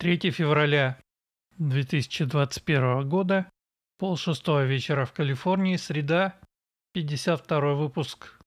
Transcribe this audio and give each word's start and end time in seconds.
3 0.00 0.30
февраля 0.30 0.98
2021 1.58 3.06
года, 3.06 3.50
полшестого 3.98 4.64
вечера 4.64 5.04
в 5.04 5.12
Калифорнии, 5.12 5.76
среда, 5.76 6.40
52 6.94 7.74
выпуск 7.74 8.40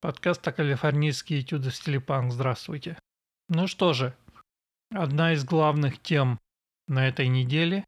подкаста 0.00 0.52
«Калифорнийские 0.52 1.40
этюды 1.40 1.70
в 1.70 1.74
стиле 1.74 1.98
панк». 1.98 2.32
Здравствуйте. 2.32 2.96
Ну 3.48 3.66
что 3.66 3.92
же, 3.92 4.14
одна 4.92 5.32
из 5.32 5.44
главных 5.44 6.00
тем 6.00 6.38
на 6.86 7.08
этой 7.08 7.26
неделе, 7.26 7.84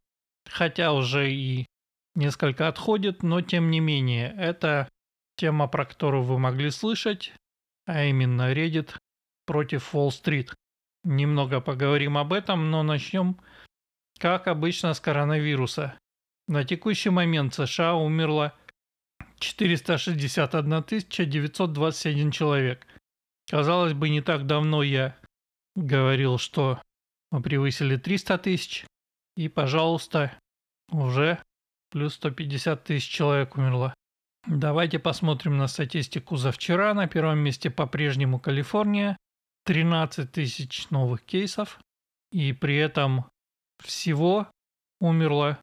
хотя 0.50 0.92
уже 0.92 1.32
и 1.32 1.66
несколько 2.16 2.66
отходит, 2.66 3.22
но 3.22 3.40
тем 3.40 3.70
не 3.70 3.78
менее, 3.78 4.34
это 4.36 4.88
тема, 5.36 5.68
про 5.68 5.84
которую 5.84 6.24
вы 6.24 6.40
могли 6.40 6.72
слышать, 6.72 7.32
а 7.86 8.02
именно 8.02 8.52
Reddit 8.52 8.96
против 9.46 9.94
Уолл-стрит. 9.94 10.56
Немного 11.04 11.60
поговорим 11.60 12.16
об 12.16 12.32
этом, 12.32 12.70
но 12.70 12.82
начнем, 12.82 13.38
как 14.18 14.46
обычно, 14.46 14.94
с 14.94 15.00
коронавируса. 15.00 15.98
На 16.46 16.64
текущий 16.64 17.10
момент 17.10 17.54
в 17.54 17.66
США 17.66 17.94
умерло 17.94 18.54
461 19.38 20.84
921 21.30 22.30
человек. 22.30 22.86
Казалось 23.50 23.94
бы, 23.94 24.08
не 24.08 24.20
так 24.20 24.46
давно 24.46 24.82
я 24.82 25.16
говорил, 25.74 26.38
что 26.38 26.80
мы 27.30 27.42
превысили 27.42 27.96
300 27.96 28.38
тысяч, 28.38 28.86
и, 29.36 29.48
пожалуйста, 29.48 30.38
уже 30.90 31.42
плюс 31.90 32.14
150 32.14 32.84
тысяч 32.84 33.08
человек 33.08 33.56
умерло. 33.56 33.94
Давайте 34.46 34.98
посмотрим 34.98 35.56
на 35.56 35.68
статистику 35.68 36.36
за 36.36 36.52
вчера. 36.52 36.94
На 36.94 37.06
первом 37.06 37.38
месте 37.38 37.70
по-прежнему 37.70 38.40
Калифорния. 38.40 39.16
13 39.64 40.30
тысяч 40.30 40.90
новых 40.90 41.22
кейсов. 41.22 41.78
И 42.30 42.52
при 42.52 42.76
этом 42.76 43.26
всего 43.78 44.48
умерло 45.00 45.60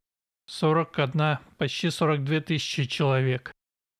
41, 0.48 1.40
почти 1.58 1.90
42 1.90 2.42
тысячи 2.42 2.86
человек 2.86 3.52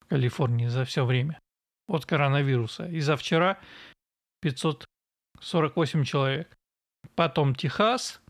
в 0.02 0.06
Калифорнии 0.08 0.68
за 0.68 0.86
все 0.86 1.06
время 1.06 1.40
от 1.88 2.06
коронавируса. 2.06 2.88
И 2.88 3.00
за 3.00 3.18
вчера 3.18 3.60
548 4.42 6.04
человек. 6.04 6.56
Потом 7.16 7.56
Техас, 7.56 8.22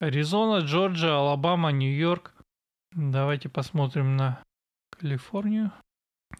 Аризона, 0.00 0.64
Джорджия, 0.64 1.12
Алабама, 1.12 1.72
Нью-Йорк. 1.72 2.34
Давайте 2.92 3.48
посмотрим 3.48 4.16
на 4.16 4.42
Калифорнию. 4.90 5.72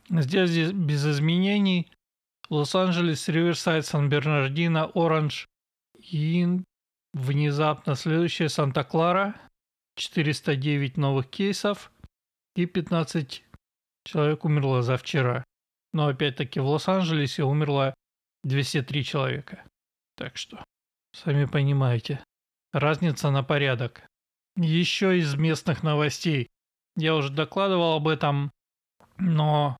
Здесь, 0.09 0.73
без 0.73 1.07
изменений. 1.07 1.91
Лос-Анджелес, 2.51 3.29
Риверсайд, 3.29 3.87
Сан-Бернардино, 3.87 4.91
Оранж 4.95 5.47
и 5.99 6.47
внезапно 7.13 7.95
следующая 7.95 8.49
Санта-Клара. 8.49 9.41
409 9.97 10.97
новых 10.97 11.29
кейсов 11.29 11.93
и 12.57 12.65
15 12.67 13.45
человек 14.05 14.45
умерло 14.45 14.83
за 14.83 14.97
вчера. 14.97 15.45
Но 15.93 16.09
опять-таки 16.09 16.59
в 16.61 16.67
Лос-Анджелесе 16.67 17.45
умерло 17.45 17.95
203 18.45 19.05
человека. 19.05 19.65
Так 20.17 20.37
что, 20.37 20.65
сами 21.13 21.45
понимаете, 21.45 22.25
разница 22.73 23.31
на 23.31 23.43
порядок. 23.43 24.03
Еще 24.57 25.19
из 25.19 25.35
местных 25.35 25.83
новостей. 25.83 26.49
Я 26.97 27.15
уже 27.15 27.31
докладывал 27.31 27.95
об 27.95 28.09
этом, 28.09 28.51
но 29.19 29.77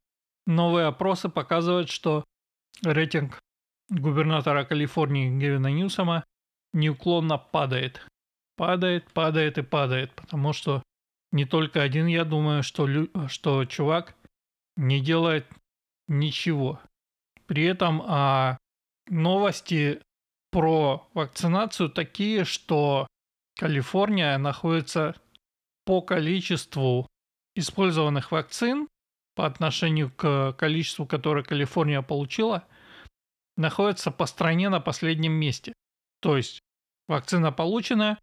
новые 0.47 0.87
опросы 0.87 1.29
показывают, 1.29 1.89
что 1.89 2.25
рейтинг 2.85 3.39
губернатора 3.89 4.65
Калифорнии 4.65 5.29
Гевина 5.29 5.69
Ньюсома 5.69 6.25
неуклонно 6.73 7.39
падает. 7.39 8.07
Падает, 8.57 9.11
падает 9.13 9.59
и 9.59 9.63
падает, 9.63 10.13
потому 10.15 10.53
что 10.53 10.83
не 11.33 11.45
только 11.45 11.83
один, 11.83 12.07
я 12.07 12.25
думаю, 12.25 12.63
что, 12.63 12.87
что 13.29 13.65
чувак 13.65 14.15
не 14.77 15.01
делает 15.01 15.47
ничего. 16.09 16.81
При 17.47 17.65
этом 17.65 18.03
а, 18.07 18.59
новости 19.09 20.01
про 20.51 21.09
вакцинацию 21.15 21.91
такие, 21.91 22.45
что 22.45 23.07
Калифорния 23.59 24.37
находится 24.39 25.15
по 25.85 26.03
количеству 26.03 27.07
использованных 27.55 28.33
вакцин 28.33 28.89
по 29.41 29.47
отношению 29.47 30.11
к 30.11 30.53
количеству, 30.53 31.07
которое 31.07 31.43
Калифорния 31.43 32.03
получила, 32.03 32.69
находится 33.57 34.11
по 34.11 34.27
стране 34.27 34.69
на 34.69 34.81
последнем 34.81 35.33
месте. 35.33 35.73
То 36.21 36.37
есть 36.37 36.61
вакцина 37.09 37.51
получена, 37.51 38.19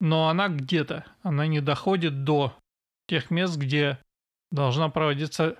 но 0.00 0.30
она 0.30 0.48
где-то, 0.48 1.04
она 1.20 1.46
не 1.46 1.60
доходит 1.60 2.24
до 2.24 2.56
тех 3.06 3.30
мест, 3.30 3.58
где 3.58 3.98
должна 4.50 4.88
проводиться 4.88 5.58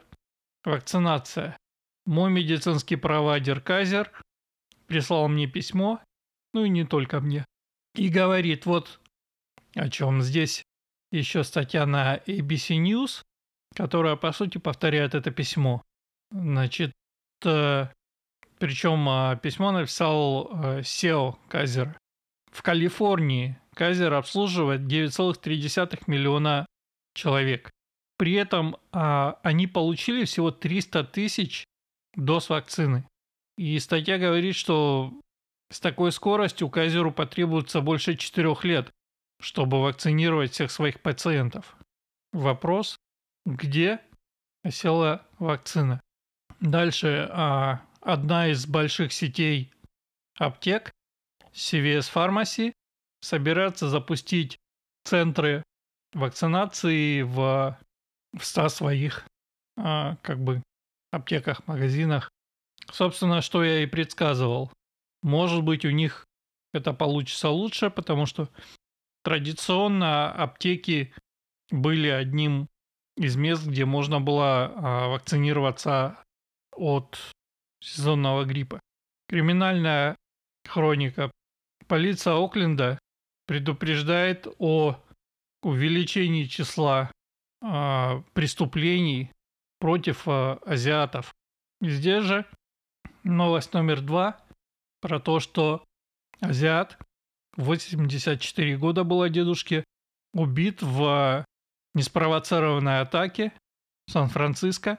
вакцинация. 0.65 1.59
Мой 2.07 2.31
медицинский 2.31 2.97
провайдер 2.97 3.61
Казер 3.61 4.11
прислал 4.87 5.29
мне 5.29 5.47
письмо, 5.47 6.01
ну 6.55 6.65
и 6.65 6.71
не 6.71 6.87
только 6.87 7.21
мне, 7.21 7.45
и 7.95 8.09
говорит 8.09 8.65
вот 8.65 8.99
о 9.75 9.91
чем 9.91 10.23
здесь 10.23 10.63
еще 11.11 11.45
статья 11.45 11.85
на 11.85 12.17
ABC 12.17 12.79
News, 12.79 13.23
которая, 13.75 14.17
по 14.17 14.33
сути, 14.33 14.59
повторяет 14.59 15.15
это 15.15 15.31
письмо. 15.31 15.83
Значит, 16.31 16.93
э, 17.45 17.87
причем 18.59 19.09
э, 19.09 19.39
письмо 19.43 19.73
написал 19.73 20.49
э, 20.53 20.81
SEO 20.81 21.37
Казер. 21.49 21.99
В 22.51 22.63
Калифорнии 22.63 23.59
Казер 23.75 24.15
обслуживает 24.15 24.83
9,3 24.83 26.05
миллиона 26.07 26.67
человек. 27.15 27.71
При 28.19 28.35
этом 28.35 28.77
э, 28.93 29.33
они 29.43 29.67
получили 29.67 30.25
всего 30.25 30.51
300 30.51 31.05
тысяч 31.05 31.65
доз 32.15 32.51
вакцины. 32.51 33.05
И 33.57 33.79
статья 33.79 34.19
говорит, 34.19 34.55
что 34.55 35.13
с 35.71 35.81
такой 35.81 36.13
скоростью 36.13 36.69
Казеру 36.69 37.13
потребуется 37.13 37.81
больше 37.81 38.17
4 38.17 38.55
лет, 38.63 38.91
чтобы 39.41 39.83
вакцинировать 39.83 40.53
всех 40.53 40.71
своих 40.71 41.01
пациентов. 41.01 41.77
Вопрос, 42.33 42.97
где 43.45 44.01
осела 44.63 45.27
вакцина. 45.39 46.01
Дальше 46.61 47.29
а, 47.31 47.83
одна 48.01 48.49
из 48.49 48.67
больших 48.67 49.13
сетей 49.13 49.73
аптек, 50.39 50.93
CVS 51.53 52.13
Pharmacy, 52.13 52.73
собирается 53.21 53.89
запустить 53.89 54.59
центры 55.05 55.63
вакцинации 56.13 57.23
в, 57.23 57.79
в 58.33 58.45
100 58.45 58.69
своих 58.69 59.27
а, 59.77 60.17
как 60.23 60.39
бы 60.39 60.63
аптеках, 61.11 61.67
магазинах. 61.67 62.31
Собственно, 62.91 63.41
что 63.43 63.65
я 63.65 63.83
и 63.83 63.87
предсказывал. 63.87 64.71
Может 65.23 65.63
быть, 65.63 65.85
у 65.85 65.91
них 65.91 66.27
это 66.73 66.93
получится 66.93 67.49
лучше, 67.49 67.91
потому 67.91 68.27
что 68.27 68.49
традиционно 69.23 70.33
аптеки 70.33 71.15
были 71.71 72.09
одним 72.09 72.69
из 73.17 73.37
мест, 73.37 73.67
где 73.67 73.85
можно 73.85 74.21
было 74.21 74.73
а, 74.75 75.09
вакцинироваться 75.09 76.19
от 76.73 77.19
сезонного 77.81 78.45
гриппа. 78.45 78.81
Криминальная 79.29 80.17
хроника. 80.67 81.31
Полиция 81.87 82.35
Окленда 82.35 82.99
предупреждает 83.47 84.47
о 84.59 84.97
увеличении 85.63 86.45
числа 86.45 87.11
а, 87.61 88.23
преступлений 88.33 89.31
против 89.79 90.23
а, 90.27 90.59
азиатов. 90.65 91.35
Здесь 91.81 92.25
же 92.25 92.47
новость 93.25 93.73
номер 93.73 94.01
два 94.01 94.41
про 95.01 95.21
то, 95.21 95.41
что 95.41 95.85
азиат 96.41 96.99
84 97.57 98.77
года 98.79 99.05
было 99.05 99.29
дедушке 99.29 99.85
убит 100.33 100.83
в 100.83 101.45
неспровоцированной 101.95 103.01
атаке 103.01 103.53
в 104.07 104.13
Сан-Франциско 104.13 104.99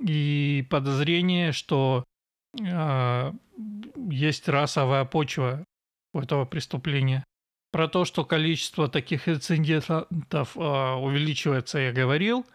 и 0.00 0.66
подозрение, 0.70 1.52
что 1.52 2.04
э, 2.60 3.32
есть 4.10 4.48
расовая 4.48 5.04
почва 5.04 5.64
у 6.12 6.20
этого 6.20 6.44
преступления. 6.44 7.24
Про 7.70 7.88
то, 7.88 8.04
что 8.04 8.24
количество 8.24 8.88
таких 8.88 9.28
инцидентов 9.28 10.56
э, 10.56 10.60
увеличивается, 10.60 11.78
я 11.78 11.92
говорил. 11.92 12.46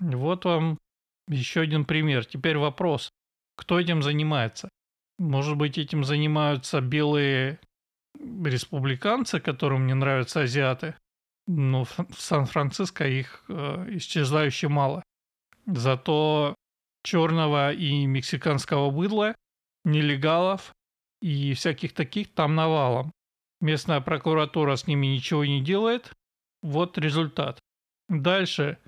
Вот 0.00 0.44
вам 0.44 0.78
еще 1.28 1.60
один 1.60 1.84
пример. 1.84 2.24
Теперь 2.24 2.58
вопрос, 2.58 3.10
кто 3.56 3.78
этим 3.78 4.02
занимается? 4.02 4.68
Может 5.18 5.56
быть, 5.56 5.78
этим 5.78 6.04
занимаются 6.04 6.80
белые 6.80 7.60
республиканцы, 8.18 9.38
которым 9.38 9.86
не 9.86 9.94
нравятся 9.94 10.42
азиаты? 10.42 10.96
Но 11.46 11.84
в 11.84 11.94
Сан-Франциско 12.16 13.06
их 13.06 13.44
э, 13.48 13.86
исчезающе 13.96 14.68
мало. 14.68 15.02
Зато 15.66 16.54
черного 17.02 17.72
и 17.72 18.06
мексиканского 18.06 18.90
быдла, 18.90 19.34
нелегалов 19.84 20.72
и 21.20 21.54
всяких 21.54 21.92
таких 21.92 22.34
там 22.34 22.54
навалом. 22.54 23.12
Местная 23.60 24.00
прокуратура 24.00 24.76
с 24.76 24.86
ними 24.86 25.06
ничего 25.06 25.44
не 25.44 25.62
делает. 25.62 26.12
Вот 26.62 26.98
результат. 26.98 27.58
Дальше. 28.08 28.78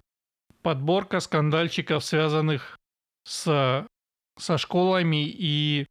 Подборка 0.62 1.20
скандальчиков, 1.20 2.05
связанных 2.05 2.76
с, 3.25 3.87
со 4.38 4.59
школами 4.59 5.26
и 5.29 5.87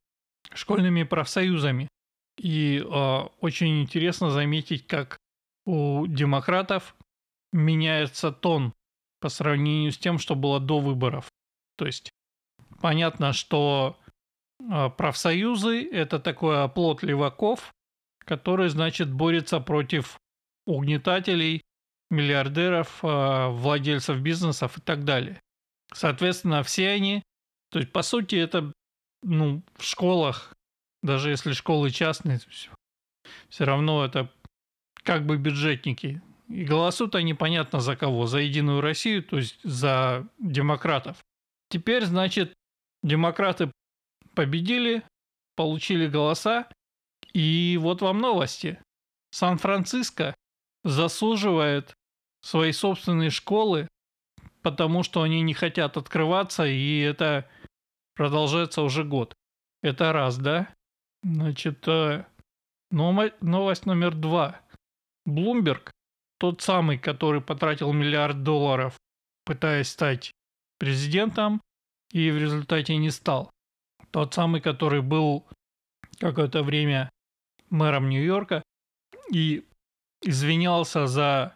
школьными 0.54 1.04
профсоюзами. 1.04 1.88
И 2.38 2.80
э, 2.80 3.20
очень 3.40 3.82
интересно 3.82 4.30
заметить, 4.30 4.86
как 4.88 5.18
у 5.66 6.06
демократов 6.08 6.96
меняется 7.52 8.32
тон 8.32 8.74
по 9.20 9.30
сравнению 9.30 9.92
с 9.92 9.98
тем, 9.98 10.20
что 10.20 10.36
было 10.36 10.60
до 10.60 10.80
выборов. 10.80 11.30
То 11.78 11.86
есть 11.86 12.12
понятно, 12.82 13.34
что 13.34 13.98
э, 14.60 14.90
профсоюзы– 14.90 15.88
это 15.92 16.20
такой 16.20 16.64
оплот 16.64 17.04
леваков, 17.04 17.74
который, 18.20 18.70
значит, 18.70 19.12
борется 19.12 19.60
против 19.60 20.20
угнетателей, 20.66 21.62
миллиардеров, 22.10 23.04
э, 23.04 23.48
владельцев 23.50 24.20
бизнесов 24.20 24.78
и 24.78 24.82
так 24.82 25.04
далее. 25.06 25.42
Соответственно, 25.94 26.64
все 26.64 26.90
они, 26.90 27.24
то 27.72 27.80
есть, 27.80 27.92
по 27.92 28.02
сути, 28.02 28.36
это 28.36 28.72
ну, 29.24 29.64
в 29.76 29.84
школах, 29.84 30.54
даже 31.02 31.30
если 31.30 31.54
школы 31.54 31.90
частные, 31.90 32.40
все 33.50 33.64
равно 33.66 34.06
это 34.06 34.32
как 35.06 35.26
бы 35.26 35.38
бюджетники. 35.38 36.22
И 36.50 36.66
голосуют 36.66 37.16
они 37.16 37.34
понятно 37.34 37.80
за 37.80 37.96
кого. 37.96 38.26
За 38.26 38.40
Единую 38.40 38.82
Россию, 38.82 39.24
то 39.24 39.38
есть 39.38 39.60
за 39.64 40.28
демократов. 40.40 41.24
Теперь, 41.70 42.06
значит, 42.06 42.54
демократы 43.04 43.72
победили, 44.34 45.04
получили 45.56 46.08
голоса, 46.08 46.68
и 47.34 47.78
вот 47.82 48.02
вам 48.02 48.20
новости. 48.20 48.80
Сан-Франциско 49.32 50.36
заслуживает 50.84 51.94
свои 52.42 52.72
собственные 52.72 53.30
школы, 53.30 53.88
потому 54.62 55.04
что 55.04 55.22
они 55.22 55.42
не 55.42 55.54
хотят 55.54 55.98
открываться, 55.98 56.66
и 56.66 57.00
это 57.00 57.50
продолжается 58.16 58.82
уже 58.82 59.04
год. 59.04 59.34
Это 59.82 60.14
раз, 60.14 60.38
да? 60.38 60.70
Значит, 61.24 61.88
э, 61.88 62.26
новость 62.92 63.86
номер 63.86 64.16
два. 64.16 64.62
Блумберг, 65.26 65.92
тот 66.38 66.62
самый, 66.62 66.98
который 66.98 67.42
потратил 67.42 67.92
миллиард 67.94 68.44
долларов, 68.44 68.98
пытаясь 69.46 69.90
стать 69.90 70.32
президентом, 70.78 71.62
и 72.12 72.32
в 72.32 72.38
результате 72.38 72.98
не 72.98 73.10
стал. 73.10 73.52
Тот 74.12 74.34
самый, 74.34 74.62
который 74.62 75.02
был 75.02 75.46
какое-то 76.20 76.64
время 76.64 77.10
мэром 77.70 78.10
Нью-Йорка 78.10 78.64
и 79.32 79.68
извинялся 80.22 81.08
за 81.08 81.56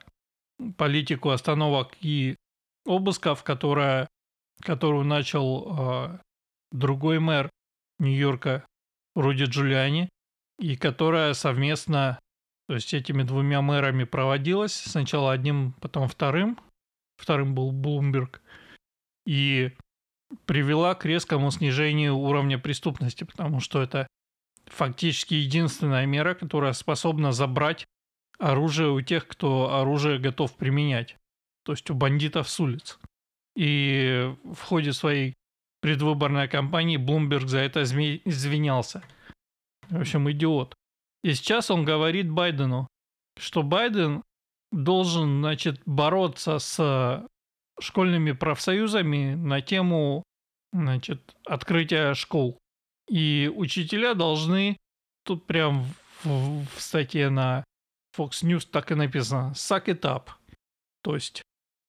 политику 0.77 1.30
остановок 1.30 1.95
и 2.01 2.36
обысков, 2.86 3.44
которая, 3.44 4.07
которую 4.62 5.06
начал 5.06 5.77
э, 5.77 6.19
другой 6.72 7.19
мэр 7.19 7.50
Нью-Йорка 8.00 8.65
Руди 9.15 9.44
Джулиани, 9.44 10.10
и 10.60 10.75
которая 10.75 11.33
совместно, 11.33 12.19
то 12.69 12.75
есть 12.75 12.94
этими 12.94 13.24
двумя 13.24 13.63
мэрами 13.63 14.04
проводилась, 14.04 14.74
сначала 14.74 15.31
одним, 15.31 15.74
потом 15.81 16.07
вторым, 16.07 16.60
вторым 17.18 17.56
был 17.56 17.71
Блумберг, 17.71 18.44
и 19.25 19.71
привела 20.45 20.94
к 20.94 21.04
резкому 21.04 21.50
снижению 21.50 22.16
уровня 22.16 22.60
преступности, 22.60 23.24
потому 23.24 23.60
что 23.60 23.81
это 23.81 24.06
фактически 24.68 25.33
единственная 25.33 26.06
мера, 26.06 26.36
которая 26.36 26.74
способна 26.74 27.31
забрать 27.31 27.88
оружие 28.38 28.92
у 28.92 29.01
тех, 29.01 29.27
кто 29.27 29.74
оружие 29.74 30.19
готов 30.19 30.56
применять, 30.56 31.18
то 31.65 31.72
есть 31.72 31.89
у 31.89 31.95
бандитов 31.95 32.48
с 32.48 32.60
улиц. 32.60 33.00
И 33.56 34.31
в 34.44 34.62
ходе 34.62 34.94
своей 34.94 35.33
предвыборной 35.81 36.48
кампании 36.48 36.98
Блумберг 36.98 37.48
за 37.48 37.62
это 37.62 37.81
извинялся. 37.81 39.01
В 39.89 40.00
общем, 40.00 40.30
идиот. 40.30 40.75
И 41.24 41.33
сейчас 41.33 41.69
он 41.69 41.83
говорит 41.83 42.30
Байдену, 42.30 42.88
что 43.38 43.63
Байден 43.63 44.24
должен, 44.71 45.39
значит, 45.39 45.81
бороться 45.86 46.60
с 46.60 47.27
школьными 47.80 48.31
профсоюзами 48.31 49.33
на 49.36 49.62
тему, 49.62 50.24
значит, 50.71 51.36
открытия 51.45 52.13
школ. 52.13 52.57
И 53.10 53.51
учителя 53.54 54.13
должны, 54.13 54.77
тут 55.24 55.48
прям 55.48 55.86
в, 56.24 56.66
в 56.75 56.81
статье 56.81 57.30
на 57.30 57.63
Fox 58.15 58.44
News 58.44 58.68
так 58.69 58.92
и 58.92 58.95
написано, 58.95 59.54
suck 59.56 59.86
it 59.86 60.01
up. 60.01 60.30
То 61.01 61.15
есть, 61.15 61.42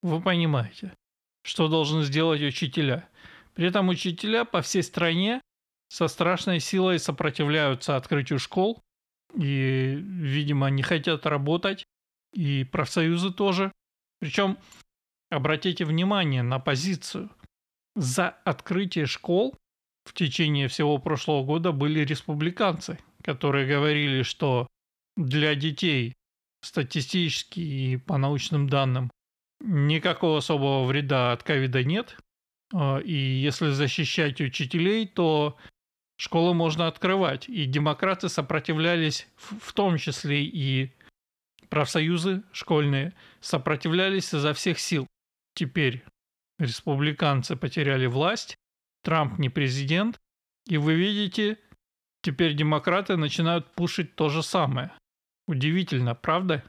вы 0.02 0.20
понимаете, 0.20 0.94
что 1.42 1.68
должны 1.68 2.04
сделать 2.04 2.40
учителя. 2.40 3.08
При 3.54 3.66
этом 3.66 3.88
учителя 3.88 4.44
по 4.44 4.62
всей 4.62 4.82
стране 4.82 5.40
со 5.88 6.08
страшной 6.08 6.60
силой 6.60 6.98
сопротивляются 6.98 7.96
открытию 7.96 8.38
школ 8.38 8.80
и, 9.34 9.94
видимо, 10.00 10.68
не 10.68 10.82
хотят 10.82 11.26
работать, 11.26 11.84
и 12.32 12.64
профсоюзы 12.64 13.32
тоже. 13.32 13.72
Причем, 14.20 14.58
обратите 15.30 15.84
внимание 15.84 16.42
на 16.42 16.58
позицию. 16.58 17.30
За 17.96 18.28
открытие 18.28 19.06
школ 19.06 19.54
в 20.04 20.12
течение 20.12 20.68
всего 20.68 20.98
прошлого 20.98 21.44
года 21.44 21.72
были 21.72 22.00
республиканцы, 22.00 22.98
которые 23.22 23.66
говорили, 23.66 24.22
что 24.22 24.66
для 25.16 25.54
детей 25.54 26.14
статистически 26.62 27.60
и 27.60 27.96
по 27.96 28.18
научным 28.18 28.68
данным 28.68 29.10
никакого 29.60 30.38
особого 30.38 30.84
вреда 30.84 31.32
от 31.32 31.42
ковида 31.42 31.84
нет, 31.84 32.16
а, 32.72 32.98
и 32.98 33.12
если 33.12 33.70
защищать 33.70 34.40
учителей, 34.40 35.06
то 35.06 35.56
школы 36.20 36.52
можно 36.52 36.86
открывать. 36.86 37.48
И 37.48 37.64
демократы 37.64 38.28
сопротивлялись, 38.28 39.26
в 39.36 39.72
том 39.72 39.96
числе 39.96 40.44
и 40.44 40.92
профсоюзы 41.70 42.42
школьные, 42.52 43.14
сопротивлялись 43.40 44.34
изо 44.34 44.52
всех 44.52 44.78
сил. 44.78 45.06
Теперь 45.54 46.04
республиканцы 46.58 47.56
потеряли 47.56 48.06
власть, 48.06 48.54
Трамп 49.02 49.38
не 49.38 49.48
президент, 49.48 50.18
и 50.66 50.76
вы 50.76 50.94
видите, 50.94 51.58
теперь 52.22 52.54
демократы 52.54 53.16
начинают 53.16 53.72
пушить 53.72 54.14
то 54.14 54.28
же 54.28 54.42
самое. 54.42 54.92
Удивительно, 55.48 56.14
правда? 56.14 56.62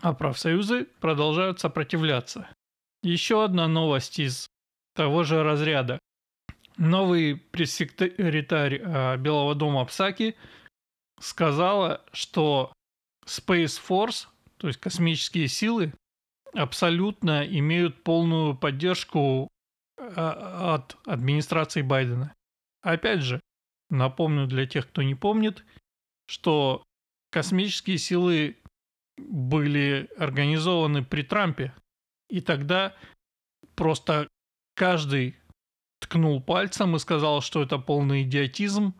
А 0.00 0.12
профсоюзы 0.12 0.86
продолжают 1.00 1.60
сопротивляться. 1.60 2.48
Еще 3.04 3.44
одна 3.44 3.68
новость 3.68 4.18
из 4.18 4.48
того 4.94 5.22
же 5.22 5.44
разряда. 5.44 6.00
Новый 6.78 7.36
пресс-секретарь 7.36 8.80
э, 8.80 9.16
Белого 9.16 9.56
дома 9.56 9.84
Псаки 9.84 10.36
сказала, 11.20 12.04
что 12.12 12.72
Space 13.26 13.80
Force, 13.84 14.28
то 14.58 14.68
есть 14.68 14.78
космические 14.78 15.48
силы, 15.48 15.92
абсолютно 16.54 17.44
имеют 17.44 18.04
полную 18.04 18.56
поддержку 18.56 19.48
э, 19.96 20.04
от 20.04 20.96
администрации 21.04 21.82
Байдена. 21.82 22.34
Опять 22.80 23.22
же, 23.22 23.40
напомню 23.90 24.46
для 24.46 24.64
тех, 24.64 24.86
кто 24.88 25.02
не 25.02 25.16
помнит, 25.16 25.64
что 26.28 26.84
космические 27.30 27.98
силы 27.98 28.56
были 29.16 30.08
организованы 30.16 31.04
при 31.04 31.22
Трампе, 31.22 31.74
и 32.30 32.40
тогда 32.40 32.94
просто 33.74 34.28
каждый 34.76 35.36
ткнул 36.00 36.40
пальцем 36.40 36.96
и 36.96 36.98
сказал, 36.98 37.40
что 37.40 37.62
это 37.62 37.78
полный 37.78 38.22
идиотизм, 38.22 38.94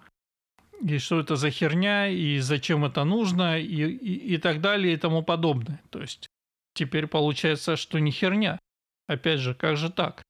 и 0.83 0.99
что 0.99 1.21
это 1.21 1.37
за 1.37 1.51
херня, 1.51 2.09
и 2.09 2.39
зачем 2.39 2.85
это 2.85 3.05
нужно, 3.05 3.59
и, 3.59 3.65
и, 3.67 4.35
и 4.35 4.39
так 4.39 4.61
далее, 4.61 4.95
и 4.95 4.97
тому 4.97 5.23
подобное. 5.23 5.83
То 5.91 6.01
есть 6.01 6.29
теперь 6.75 7.07
получается, 7.07 7.77
что 7.77 7.99
не 7.99 8.11
херня. 8.11 8.59
Опять 9.07 9.41
же, 9.41 9.55
как 9.55 9.77
же 9.77 9.91
так? 9.91 10.23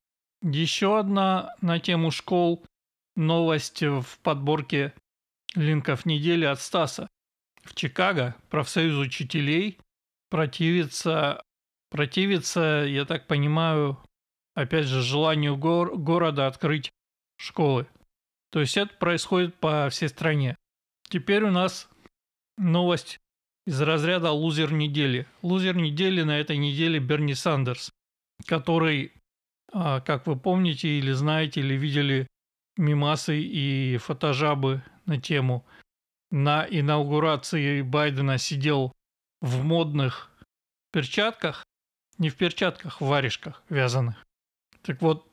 Еще 0.43 0.99
одна 0.99 1.55
на 1.61 1.81
тему 1.81 2.11
школ 2.11 2.65
новость 3.17 3.83
в 3.83 4.19
подборке 4.23 4.95
линков 5.55 6.07
недели 6.07 6.45
от 6.45 6.61
Стаса. 6.61 7.09
В 7.65 7.75
Чикаго 7.75 8.37
профсоюз 8.49 8.97
учителей 8.97 9.79
противится, 10.31 11.43
противится, 11.91 12.85
я 12.89 13.05
так 13.05 13.27
понимаю, 13.27 13.99
опять 14.59 14.87
же, 14.87 15.03
желанию 15.03 15.57
гор 15.57 15.97
города 15.97 16.49
открыть 16.49 16.91
школы. 17.37 17.87
То 18.51 18.61
есть 18.61 18.77
это 18.77 18.93
происходит 18.95 19.55
по 19.55 19.89
всей 19.89 20.09
стране. 20.09 20.57
Теперь 21.09 21.45
у 21.45 21.51
нас 21.51 21.89
новость 22.57 23.19
из 23.67 23.81
разряда 23.81 24.33
лузер 24.33 24.73
недели. 24.73 25.27
Лузер 25.43 25.77
недели 25.77 26.23
на 26.23 26.41
этой 26.41 26.57
неделе 26.57 26.99
Берни 26.99 27.35
Сандерс, 27.35 27.93
который, 28.47 29.13
а, 29.73 30.01
как 30.01 30.27
вы 30.27 30.37
помните 30.37 30.89
или 30.89 31.13
знаете, 31.13 31.61
или 31.61 31.75
видели 31.75 32.27
мимасы 32.77 33.41
и 33.41 33.97
фотожабы 33.99 34.83
на 35.07 35.21
тему 35.21 35.65
на 36.31 36.67
инаугурации 36.69 37.83
Байдена 37.83 38.39
сидел 38.39 38.93
в 39.41 39.63
модных 39.63 40.31
перчатках, 40.93 41.65
не 42.19 42.29
в 42.29 42.37
перчатках, 42.37 43.01
в 43.01 43.07
варежках 43.07 43.63
вязаных. 43.69 44.28
Так 44.89 45.03
вот, 45.03 45.31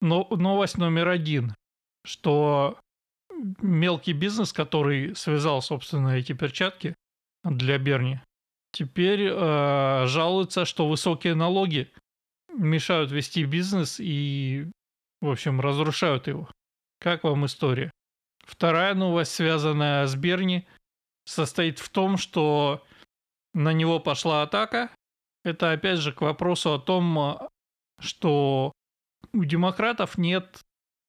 но, 0.00 0.28
новость 0.30 0.78
номер 0.78 1.08
один, 1.08 1.56
что 2.04 2.78
мелкий 3.60 4.12
бизнес, 4.12 4.52
который 4.52 5.16
связал, 5.16 5.60
собственно, 5.60 6.10
эти 6.10 6.34
перчатки 6.34 6.94
для 7.42 7.78
Берни, 7.78 8.20
теперь 8.70 9.22
э, 9.28 10.06
жалуется, 10.06 10.64
что 10.64 10.88
высокие 10.88 11.34
налоги 11.34 11.90
мешают 12.56 13.10
вести 13.10 13.42
бизнес 13.42 13.98
и, 13.98 14.70
в 15.20 15.28
общем, 15.28 15.60
разрушают 15.60 16.28
его. 16.28 16.48
Как 17.00 17.24
вам 17.24 17.46
история? 17.46 17.90
Вторая 18.46 18.94
новость, 18.94 19.32
связанная 19.32 20.06
с 20.06 20.14
Берни, 20.14 20.64
состоит 21.24 21.80
в 21.80 21.88
том, 21.88 22.18
что 22.18 22.84
на 23.52 23.72
него 23.72 23.98
пошла 23.98 24.42
атака. 24.42 24.92
Это 25.42 25.72
опять 25.72 25.98
же 25.98 26.12
к 26.12 26.20
вопросу 26.20 26.72
о 26.72 26.78
том, 26.78 27.48
что 27.98 28.70
у 29.32 29.44
демократов 29.44 30.18
нет 30.18 30.60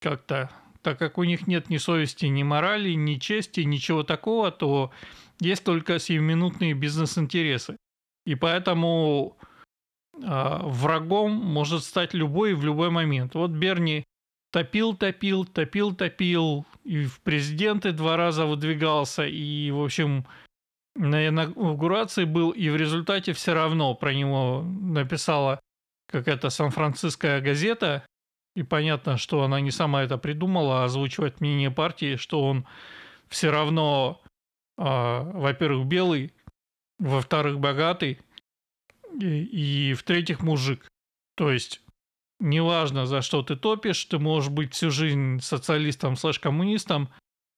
как-то, 0.02 0.50
так 0.82 1.00
как 1.00 1.18
у 1.18 1.24
них 1.24 1.48
нет 1.48 1.70
ни 1.70 1.78
совести, 1.78 2.26
ни 2.26 2.44
морали, 2.44 2.94
ни 2.94 3.16
чести, 3.16 3.62
ничего 3.62 4.04
такого, 4.04 4.52
то 4.52 4.92
есть 5.40 5.64
только 5.64 6.00
сиюминутные 6.00 6.74
бизнес-интересы. 6.74 7.78
И 8.26 8.36
поэтому 8.36 9.38
э, 10.16 10.20
врагом 10.22 11.32
может 11.32 11.84
стать 11.84 12.14
любой 12.14 12.54
в 12.54 12.64
любой 12.64 12.90
момент. 12.90 13.36
Вот 13.36 13.52
Берни 13.52 14.06
топил, 14.52 14.96
топил, 14.96 15.46
топил, 15.46 15.96
топил, 15.96 16.66
и 16.84 17.06
в 17.06 17.20
президенты 17.22 17.92
два 17.92 18.18
раза 18.18 18.46
выдвигался, 18.46 19.26
и, 19.26 19.72
в 19.72 19.84
общем, 19.84 20.26
на 20.96 21.28
инаугурации 21.28 22.26
был, 22.26 22.52
и 22.52 22.70
в 22.70 22.76
результате 22.76 23.34
все 23.34 23.54
равно 23.54 23.96
про 23.96 24.14
него 24.14 24.64
написала 24.64 25.60
какая-то 26.08 26.50
сан-франциская 26.50 27.42
газета, 27.42 28.06
и 28.56 28.64
понятно, 28.64 29.18
что 29.18 29.44
она 29.44 29.60
не 29.62 29.72
сама 29.72 30.04
это 30.04 30.18
придумала, 30.18 30.82
а 30.82 30.86
озвучивает 30.86 31.42
мнение 31.42 31.72
партии, 31.72 32.16
что 32.16 32.44
он 32.44 32.66
все 33.30 33.50
равно, 33.50 34.22
э, 34.78 34.84
во-первых, 34.84 35.88
белый, 35.88 36.34
во-вторых, 37.00 37.60
богатый, 37.60 38.20
и, 39.20 39.90
и 39.90 39.94
в-третьих, 39.94 40.42
мужик. 40.42 40.88
То 41.36 41.52
есть 41.52 41.82
неважно, 42.40 43.06
за 43.06 43.22
что 43.22 43.42
ты 43.42 43.56
топишь, 43.56 44.06
ты 44.06 44.20
можешь 44.20 44.52
быть 44.52 44.74
всю 44.74 44.92
жизнь 44.92 45.40
социалистом 45.40 46.16
слэш-коммунистом, 46.16 47.10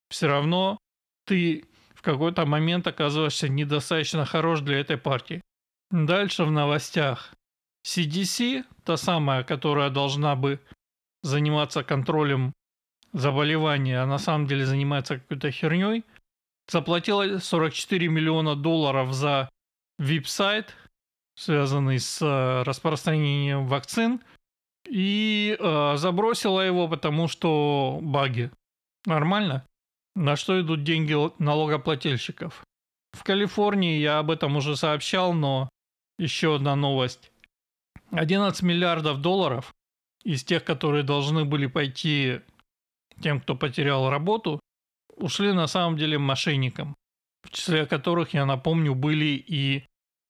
все 0.09 0.27
равно 0.27 0.77
ты 1.25 1.65
в 1.95 2.01
какой-то 2.01 2.45
момент 2.45 2.87
оказываешься 2.87 3.49
недостаточно 3.49 4.25
хорош 4.25 4.61
для 4.61 4.79
этой 4.79 4.97
партии. 4.97 5.41
Дальше 5.91 6.43
в 6.45 6.51
новостях. 6.51 7.33
CDC, 7.85 8.63
та 8.83 8.97
самая, 8.97 9.43
которая 9.43 9.89
должна 9.89 10.35
бы 10.35 10.59
заниматься 11.25 11.83
контролем 11.83 12.53
заболевания, 13.13 13.99
а 13.99 14.05
на 14.05 14.17
самом 14.17 14.47
деле 14.47 14.65
занимается 14.65 15.19
какой-то 15.19 15.51
херней, 15.51 16.03
заплатила 16.69 17.39
44 17.39 18.07
миллиона 18.07 18.55
долларов 18.55 19.13
за 19.13 19.49
вип-сайт, 19.99 20.75
связанный 21.35 21.99
с 21.99 22.21
э, 22.21 22.63
распространением 22.63 23.67
вакцин– 23.67 24.21
и 24.87 25.57
э, 25.59 25.93
забросила 25.97 26.61
его, 26.61 26.87
потому 26.87 27.27
что 27.27 27.99
баги. 28.01 28.51
Нормально? 29.05 29.65
На 30.15 30.35
что 30.35 30.59
идут 30.61 30.83
деньги 30.83 31.15
налогоплательщиков? 31.41 32.63
В 33.11 33.23
Калифорнии 33.23 33.99
я 33.99 34.19
об 34.19 34.31
этом 34.31 34.55
уже 34.55 34.75
сообщал, 34.75 35.33
но 35.33 35.69
еще 36.17 36.55
одна 36.55 36.75
новость. 36.75 37.31
11 38.11 38.61
миллиардов 38.61 39.21
долларов 39.21 39.73
из 40.25 40.43
тех, 40.43 40.63
которые 40.63 41.03
должны 41.03 41.45
были 41.45 41.67
пойти 41.67 42.41
тем, 43.21 43.39
кто 43.39 43.55
потерял 43.55 44.09
работу, 44.09 44.59
ушли 45.15 45.53
на 45.53 45.67
самом 45.67 45.97
деле 45.97 46.17
мошенникам, 46.17 46.95
в 47.43 47.51
числе 47.51 47.85
которых, 47.85 48.33
я 48.33 48.45
напомню, 48.45 48.95
были 48.95 49.43
и 49.47 49.85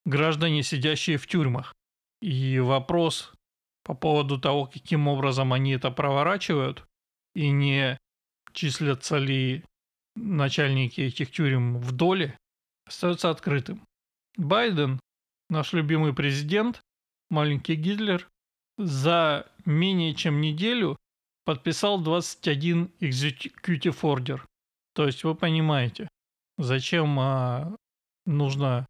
граждане, 0.06 0.62
сидящие 0.62 1.18
в 1.18 1.26
тюрьмах. 1.28 1.74
И 2.22 2.60
вопрос, 2.60 3.34
по 3.84 3.94
поводу 3.94 4.40
того, 4.40 4.66
каким 4.66 5.08
образом 5.08 5.54
они 5.54 5.72
это 5.72 5.92
проворачивают, 5.92 6.86
и 7.34 7.50
не 7.50 7.98
числятся 8.54 9.18
ли 9.18 9.64
начальники 10.16 11.02
этих 11.02 11.32
тюрем 11.32 11.78
в 11.78 11.92
доле, 11.92 12.38
остается 12.86 13.30
открытым. 13.30 13.86
Байден, 14.38 15.00
наш 15.50 15.74
любимый 15.74 16.14
президент, 16.14 16.82
маленький 17.30 17.76
Гитлер, 17.76 18.30
за 18.78 19.48
менее 19.66 20.14
чем 20.14 20.42
неделю 20.42 20.98
подписал 21.46 22.02
21 22.02 22.92
executive 23.00 24.02
order. 24.02 24.42
То 24.94 25.06
есть 25.06 25.24
вы 25.24 25.36
понимаете, 25.36 26.08
зачем 26.58 27.20
а, 27.20 27.76
нужно 28.26 28.86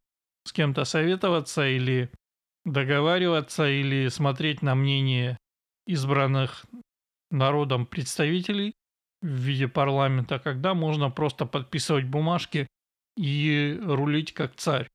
с 0.46 0.54
кем-то 0.54 0.86
советоваться 0.86 1.68
или 1.68 2.10
договариваться 2.64 3.68
или 3.68 4.08
смотреть 4.08 4.62
на 4.62 4.76
мнение 4.76 5.38
избранных 5.86 6.66
народом 7.32 7.86
представителей 7.86 8.74
в 9.22 9.28
виде 9.28 9.68
парламента, 9.68 10.40
когда 10.40 10.74
можно 10.74 11.10
просто 11.10 11.46
подписывать 11.46 12.06
бумажки 12.06 12.68
и 13.18 13.80
рулить 13.84 14.34
как 14.34 14.56
царь. 14.56 14.88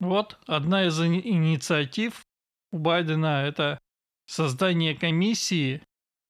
Вот 0.00 0.38
одна 0.46 0.86
из 0.86 1.00
инициатив 1.00 2.22
у 2.70 2.78
Байдена– 2.78 3.42
это 3.46 3.78
создание 4.28 4.94
комиссии 4.94 5.82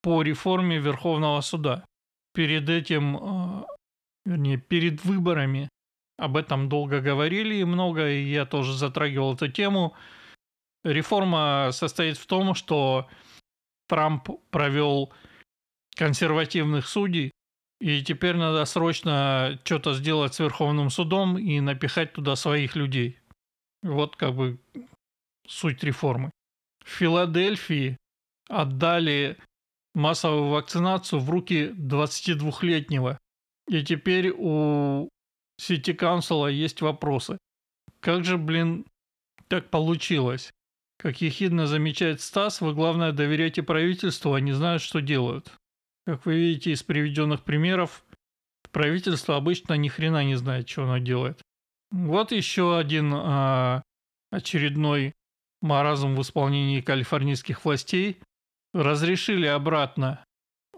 по 0.02 0.22
реформе 0.22 0.78
Верховного 0.78 1.40
суда. 1.40 1.84
Перед 2.34 2.68
этим, 2.68 3.16
э, 3.16 3.64
вернее, 4.24 4.58
перед 4.58 5.04
выборами 5.04 5.68
об 6.16 6.36
этом 6.36 6.68
долго 6.68 7.00
говорили 7.00 7.56
и 7.56 7.64
много, 7.64 8.08
и 8.08 8.22
я 8.24 8.46
тоже 8.46 8.76
затрагивал 8.76 9.34
эту 9.34 9.48
тему– 9.48 9.94
Реформа 10.84 11.70
состоит 11.72 12.16
в 12.16 12.26
том, 12.26 12.54
что 12.54 13.08
Трамп 13.88 14.28
провел 14.50 15.12
консервативных 15.96 16.86
судей, 16.86 17.32
и 17.80 18.02
теперь 18.02 18.36
надо 18.36 18.64
срочно 18.64 19.58
что-то 19.64 19.94
сделать 19.94 20.34
с 20.34 20.38
Верховным 20.38 20.90
судом 20.90 21.36
и 21.38 21.60
напихать 21.60 22.12
туда 22.12 22.36
своих 22.36 22.76
людей. 22.76 23.18
Вот 23.82 24.16
как 24.16 24.34
бы 24.34 24.58
суть 25.46 25.82
реформы. 25.82 26.30
Филадельфии 26.88 27.98
отдали 28.48 29.36
массовую 29.94 30.48
вакцинацию 30.48 31.20
в 31.20 31.28
руки 31.28 31.74
22-летнего. 31.76 33.18
И 33.68 33.84
теперь 33.84 34.32
у 34.34 35.08
Сити 35.60 35.90
Council 35.90 36.50
есть 36.50 36.80
вопросы. 36.80 37.38
Как 38.00 38.24
же, 38.24 38.38
блин, 38.38 38.86
так 39.48 39.70
получилось? 39.70 40.50
Как 40.98 41.20
ехидно 41.20 41.66
замечает 41.66 42.20
Стас, 42.20 42.60
вы 42.60 42.74
главное 42.74 43.12
доверяйте 43.12 43.62
правительству, 43.62 44.32
они 44.32 44.52
знают, 44.52 44.82
что 44.82 45.00
делают. 45.00 45.52
Как 46.06 46.24
вы 46.24 46.36
видите 46.36 46.72
из 46.72 46.82
приведенных 46.82 47.44
примеров, 47.44 48.04
правительство 48.72 49.36
обычно 49.36 49.74
ни 49.74 49.88
хрена 49.88 50.24
не 50.24 50.36
знает, 50.36 50.68
что 50.68 50.84
оно 50.84 50.98
делает. 50.98 51.40
Вот 51.90 52.32
еще 52.32 52.78
один 52.78 53.12
а, 53.14 53.82
очередной 54.30 55.14
маразм 55.60 56.14
в 56.14 56.22
исполнении 56.22 56.80
калифорнийских 56.80 57.64
властей. 57.64 58.18
Разрешили 58.74 59.46
обратно 59.46 60.24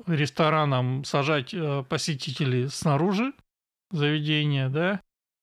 ресторанам 0.07 1.05
сажать 1.05 1.55
а, 1.55 1.83
посетителей 1.83 2.69
снаружи 2.69 3.33
заведения, 3.91 4.69
да, 4.69 5.01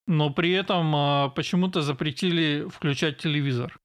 но 0.08 0.30
при 0.30 0.52
этом 0.52 0.96
а, 0.96 1.30
почему-то 1.30 1.82
запретили 1.82 2.68
включать 2.70 3.18
телевизор. 3.18 3.78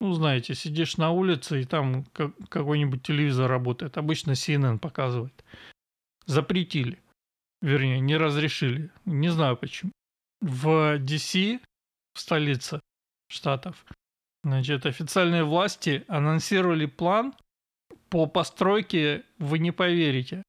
Ну, 0.00 0.12
знаете, 0.12 0.54
сидишь 0.54 0.96
на 0.96 1.10
улице, 1.10 1.60
и 1.60 1.64
там 1.64 2.04
какой-нибудь 2.48 3.02
телевизор 3.02 3.50
работает. 3.50 3.98
Обычно 3.98 4.32
CNN 4.32 4.78
показывает. 4.78 5.44
Запретили. 6.24 7.02
Вернее, 7.60 8.00
не 8.00 8.16
разрешили. 8.16 8.90
Не 9.04 9.28
знаю 9.28 9.58
почему. 9.58 9.92
В 10.40 10.96
DC, 10.98 11.60
в 12.14 12.20
столице 12.20 12.80
штатов, 13.28 13.84
значит, 14.42 14.86
официальные 14.86 15.44
власти 15.44 16.04
анонсировали 16.08 16.86
план 16.86 17.34
по 18.08 18.26
постройке, 18.26 19.24
вы 19.38 19.58
не 19.58 19.70
поверите, 19.70 20.42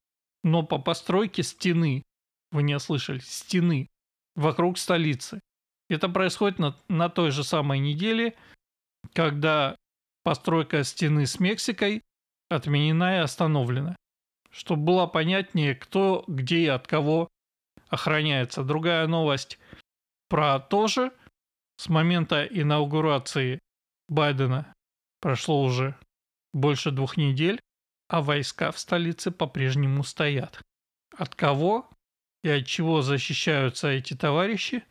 но 0.43 0.63
по 0.63 0.79
постройке 0.79 1.43
стены, 1.43 2.03
вы 2.51 2.63
не 2.63 2.75
ослышались, 2.75 3.29
стены 3.29 3.88
вокруг 4.36 4.77
столицы. 4.77 5.41
Это 5.89 6.10
происходит 6.10 6.60
на, 6.60 6.77
на 6.88 7.10
той 7.10 7.31
же 7.31 7.43
самой 7.43 7.79
неделе, 7.79 8.36
когда 9.13 9.75
постройка 10.24 10.83
стены 10.83 11.25
с 11.25 11.39
Мексикой 11.39 12.01
отменена 12.50 13.17
и 13.17 13.19
остановлена. 13.19 13.95
Чтобы 14.50 14.83
было 14.83 15.07
понятнее, 15.07 15.75
кто, 15.75 16.24
где 16.27 16.60
и 16.60 16.67
от 16.67 16.88
кого 16.88 17.29
охраняется. 17.89 18.63
Другая 18.63 19.07
новость. 19.07 19.60
про 20.29 20.60
то 20.60 20.88
же. 20.88 21.12
С 21.77 21.89
момента 21.89 22.45
инаугурации 22.45 23.60
Байдена 24.12 24.74
прошло 25.22 25.63
уже 25.63 25.98
больше 26.53 26.91
двух 26.91 27.15
недель, 27.15 27.62
а 28.10 28.22
войска 28.22 28.72
в 28.72 28.77
столице 28.77 29.32
по-прежнему 29.32 30.03
стоят. 30.03 30.62
От 31.18 31.34
кого 31.34 31.89
и 32.44 32.50
от 32.50 32.65
чего 32.65 33.01
защищаются 33.01 33.88
эти 33.88 34.13
товарищи, 34.13 34.84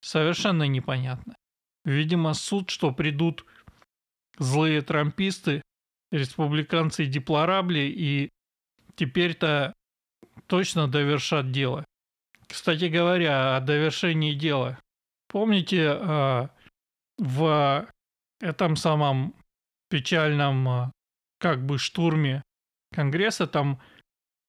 совершенно 0.00 0.62
непонятно. 0.62 1.36
Видимо, 1.84 2.32
суд, 2.32 2.70
что 2.70 2.90
придут 2.90 3.44
злые 4.38 4.80
трамписты, 4.80 5.60
республиканцы 6.10 7.04
и 7.04 7.08
деплорабли, 7.08 7.80
и 7.80 8.30
теперь-то 8.96 9.74
точно 10.46 10.88
довершат 10.88 11.50
дело. 11.50 11.84
Кстати 12.48 12.86
говоря, 12.86 13.56
о 13.56 13.60
довершении 13.60 14.32
дела. 14.32 14.78
Помните, 15.28 15.86
а, 15.90 16.50
в 17.18 17.92
этом 18.44 18.76
самом 18.76 19.34
печальном 19.88 20.68
а, 20.68 20.92
как 21.38 21.64
бы 21.64 21.78
штурме 21.78 22.42
Конгресса 22.92 23.46
там 23.46 23.80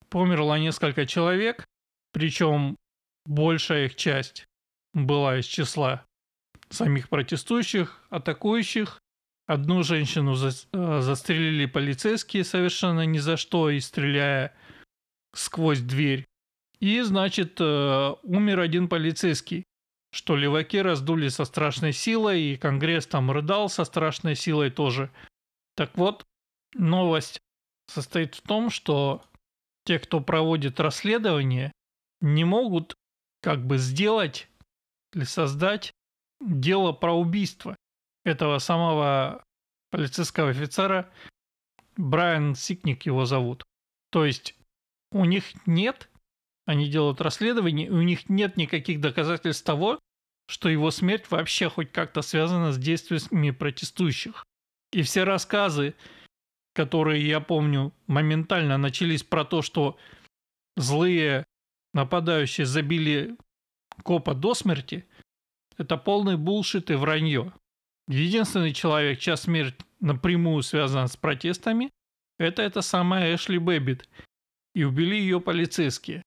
померло 0.09 0.59
несколько 0.59 1.05
человек, 1.05 1.65
причем 2.11 2.75
большая 3.25 3.85
их 3.85 3.95
часть 3.95 4.45
была 4.93 5.39
из 5.39 5.45
числа 5.45 6.05
самих 6.69 7.09
протестующих, 7.09 8.03
атакующих. 8.09 8.99
Одну 9.47 9.83
женщину 9.83 10.33
за, 10.33 10.49
э, 10.49 11.01
застрелили 11.01 11.67
полицейские 11.67 12.43
совершенно 12.43 13.05
ни 13.05 13.19
за 13.19 13.37
что 13.37 13.69
и 13.69 13.79
стреляя 13.79 14.55
сквозь 15.35 15.81
дверь. 15.81 16.25
И, 16.79 17.01
значит, 17.01 17.57
э, 17.59 18.15
умер 18.23 18.59
один 18.59 18.87
полицейский, 18.87 19.64
что 20.15 20.37
леваки 20.37 20.81
раздули 20.81 21.27
со 21.27 21.43
страшной 21.43 21.91
силой, 21.91 22.41
и 22.41 22.55
Конгресс 22.55 23.05
там 23.05 23.31
рыдал 23.31 23.67
со 23.67 23.83
страшной 23.83 24.35
силой 24.35 24.71
тоже. 24.71 25.11
Так 25.75 25.97
вот, 25.97 26.23
новость 26.73 27.41
состоит 27.87 28.35
в 28.35 28.41
том, 28.41 28.69
что 28.69 29.25
те, 29.83 29.99
кто 29.99 30.21
проводит 30.21 30.79
расследование, 30.79 31.73
не 32.21 32.45
могут 32.45 32.95
как 33.41 33.67
бы 33.67 33.77
сделать 33.77 34.47
или 35.13 35.25
создать 35.25 35.91
дело 36.39 36.93
про 36.93 37.13
убийство 37.13 37.75
этого 38.23 38.59
самого 38.59 39.43
полицейского 39.91 40.51
офицера, 40.51 41.11
Брайан 41.97 42.55
Сикник 42.55 43.05
его 43.05 43.25
зовут. 43.25 43.65
То 44.11 44.23
есть 44.23 44.55
у 45.11 45.25
них 45.25 45.43
нет, 45.67 46.09
они 46.65 46.89
делают 46.89 47.21
расследование, 47.21 47.87
и 47.87 47.91
у 47.91 48.01
них 48.01 48.29
нет 48.29 48.57
никаких 48.57 48.99
доказательств 48.99 49.63
того, 49.63 49.99
что 50.47 50.69
его 50.69 50.91
смерть 50.91 51.29
вообще 51.29 51.69
хоть 51.69 51.91
как-то 51.91 52.21
связана 52.21 52.71
с 52.71 52.77
действиями 52.77 53.51
протестующих. 53.51 54.45
И 54.91 55.01
все 55.01 55.23
рассказы, 55.23 55.95
которые, 56.73 57.27
я 57.27 57.39
помню, 57.39 57.93
моментально 58.07 58.77
начались 58.77 59.23
про 59.23 59.45
то, 59.45 59.61
что 59.61 59.97
злые 60.75 61.45
нападающие 61.93 62.65
забили 62.65 63.37
копа 64.03 64.33
до 64.33 64.53
смерти, 64.53 65.05
это 65.77 65.97
полный 65.97 66.37
булшит 66.37 66.91
и 66.91 66.95
вранье. 66.95 67.53
Единственный 68.07 68.73
человек, 68.73 69.19
чья 69.19 69.35
смерть 69.35 69.75
напрямую 69.99 70.61
связана 70.61 71.07
с 71.07 71.17
протестами, 71.17 71.91
это 72.37 72.61
эта 72.61 72.81
самая 72.81 73.33
Эшли 73.35 73.57
Бэббит. 73.57 74.07
И 74.73 74.83
убили 74.83 75.15
ее 75.15 75.39
полицейские. 75.39 76.21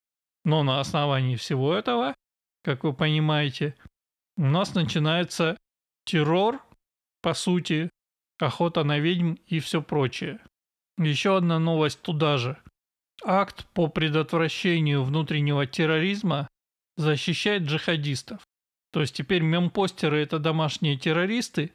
Но 0.45 0.63
на 0.63 0.81
основании 0.81 1.37
всего 1.37 1.75
этого, 1.75 2.15
как 2.63 2.85
вы 2.85 2.93
понимаете, 2.93 3.75
у 4.37 4.45
нас 4.45 4.75
начинается 4.75 5.59
террор, 6.05 6.63
по 7.23 7.35
сути, 7.35 7.91
охота 8.39 8.85
на 8.85 8.99
ведьм 8.99 9.35
и 9.47 9.61
все 9.61 9.83
прочее. 9.83 10.41
Еще 10.97 11.37
одна 11.37 11.59
новость 11.59 12.03
туда 12.03 12.39
же. 12.39 12.57
Акт 13.25 13.67
по 13.75 13.89
предотвращению 13.89 15.03
внутреннего 15.03 15.67
терроризма 15.67 16.49
защищает 16.97 17.65
джихадистов. 17.65 18.47
То 18.93 19.01
есть 19.01 19.15
теперь 19.15 19.43
мемпостеры 19.43 20.23
это 20.23 20.39
домашние 20.39 20.97
террористы, 20.97 21.73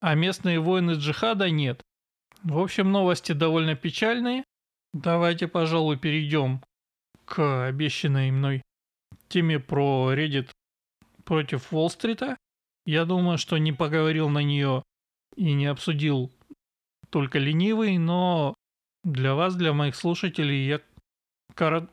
а 0.00 0.14
местные 0.14 0.60
воины 0.60 0.92
джихада 0.92 1.50
нет. 1.50 1.82
В 2.42 2.58
общем, 2.58 2.92
новости 2.92 3.32
довольно 3.32 3.74
печальные. 3.74 4.44
Давайте, 4.92 5.48
пожалуй, 5.48 5.98
перейдем 5.98 6.62
к 7.26 7.66
обещанной 7.66 8.30
мной 8.30 8.62
теме 9.28 9.58
про 9.58 10.14
Reddit 10.14 10.50
против 11.24 11.72
Уолл-стрита. 11.72 12.36
Я 12.86 13.04
думаю, 13.04 13.36
что 13.36 13.58
не 13.58 13.72
поговорил 13.72 14.28
на 14.28 14.42
нее 14.42 14.82
и 15.34 15.52
не 15.52 15.66
обсудил 15.66 16.32
только 17.10 17.38
ленивый, 17.38 17.98
но 17.98 18.54
для 19.04 19.34
вас, 19.34 19.56
для 19.56 19.72
моих 19.72 19.96
слушателей, 19.96 20.66
я 20.66 20.80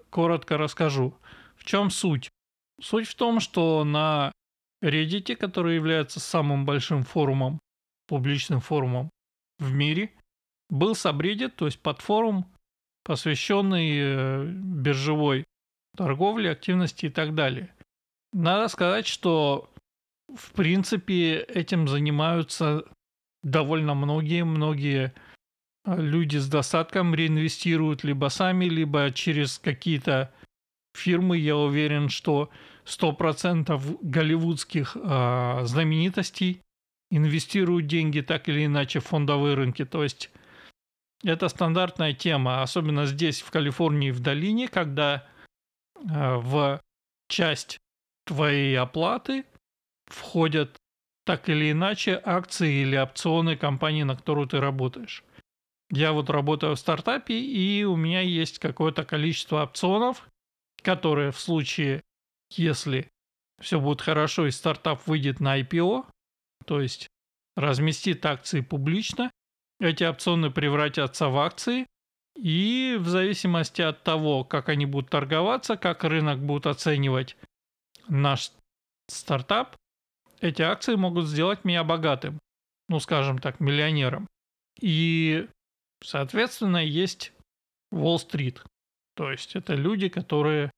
коротко 0.09 0.57
расскажу. 0.57 1.17
В 1.55 1.63
чем 1.63 1.89
суть? 1.89 2.29
Суть 2.81 3.07
в 3.07 3.15
том, 3.15 3.39
что 3.39 3.83
на 3.83 4.31
Reddit, 4.83 5.35
который 5.35 5.75
является 5.75 6.19
самым 6.19 6.65
большим 6.65 7.03
форумом, 7.03 7.59
публичным 8.07 8.59
форумом 8.59 9.09
в 9.59 9.73
мире, 9.73 10.11
был 10.69 10.95
сабреддит, 10.95 11.55
то 11.55 11.65
есть 11.65 11.79
подфорум, 11.79 12.45
посвященный 13.03 13.97
э, 13.99 14.45
биржевой 14.45 15.45
торговле, 15.95 16.51
активности 16.51 17.07
и 17.07 17.09
так 17.09 17.35
далее. 17.35 17.73
Надо 18.31 18.67
сказать, 18.67 19.07
что 19.07 19.69
в 20.33 20.51
принципе 20.53 21.39
этим 21.41 21.87
занимаются 21.87 22.85
довольно 23.43 23.93
многие, 23.93 24.43
многие 24.43 25.13
э, 25.85 26.01
люди 26.01 26.37
с 26.37 26.47
достатком 26.47 27.13
реинвестируют 27.13 28.03
либо 28.03 28.29
сами, 28.29 28.65
либо 28.65 29.11
через 29.11 29.59
какие-то 29.59 30.33
фирмы. 30.95 31.37
Я 31.37 31.57
уверен, 31.57 32.09
что 32.09 32.49
100% 32.85 33.99
голливудских 34.01 34.97
э, 34.99 35.61
знаменитостей 35.65 36.61
инвестируют 37.11 37.87
деньги 37.87 38.21
так 38.21 38.49
или 38.49 38.65
иначе 38.65 38.99
в 38.99 39.05
фондовые 39.05 39.55
рынки. 39.55 39.85
То 39.85 40.03
есть 40.03 40.31
это 41.23 41.49
стандартная 41.49 42.13
тема, 42.13 42.61
особенно 42.61 43.05
здесь, 43.05 43.41
в 43.41 43.51
Калифорнии, 43.51 44.11
в 44.11 44.19
долине, 44.19 44.67
когда 44.67 45.27
э, 45.95 46.01
в 46.35 46.81
часть 47.27 47.79
твоей 48.25 48.77
оплаты 48.77 49.45
входят 50.05 50.77
так 51.25 51.49
или 51.49 51.71
иначе 51.71 52.21
акции 52.23 52.81
или 52.81 52.97
опционы 52.97 53.55
компании, 53.55 54.03
на 54.03 54.15
которую 54.15 54.47
ты 54.47 54.59
работаешь. 54.59 55.23
Я 55.89 56.11
вот 56.11 56.29
работаю 56.29 56.75
в 56.75 56.79
стартапе, 56.79 57.39
и 57.39 57.83
у 57.83 57.95
меня 57.95 58.21
есть 58.21 58.59
какое-то 58.59 59.05
количество 59.05 59.63
опционов, 59.63 60.27
которые 60.81 61.31
в 61.31 61.39
случае 61.39 62.03
если 62.57 63.11
все 63.59 63.79
будет 63.79 64.01
хорошо 64.01 64.47
и 64.47 64.51
стартап 64.51 65.05
выйдет 65.07 65.39
на 65.39 65.59
IPO, 65.59 66.05
то 66.65 66.81
есть 66.81 67.09
разместит 67.55 68.25
акции 68.25 68.61
публично, 68.61 69.31
эти 69.79 70.03
опционы 70.03 70.51
превратятся 70.51 71.29
в 71.29 71.37
акции, 71.37 71.87
и 72.35 72.97
в 72.99 73.07
зависимости 73.07 73.81
от 73.81 74.03
того, 74.03 74.43
как 74.43 74.69
они 74.69 74.85
будут 74.85 75.09
торговаться, 75.09 75.77
как 75.77 76.03
рынок 76.03 76.39
будет 76.39 76.65
оценивать 76.65 77.37
наш 78.07 78.51
стартап, 79.07 79.75
эти 80.41 80.61
акции 80.61 80.95
могут 80.95 81.27
сделать 81.27 81.63
меня 81.63 81.83
богатым, 81.83 82.39
ну 82.89 82.99
скажем 82.99 83.37
так, 83.37 83.59
миллионером. 83.59 84.27
И, 84.81 85.47
соответственно, 86.03 86.83
есть 86.83 87.31
Уолл-стрит. 87.91 88.63
То 89.15 89.31
есть 89.31 89.55
это 89.55 89.75
люди, 89.75 90.09
которые 90.09 90.71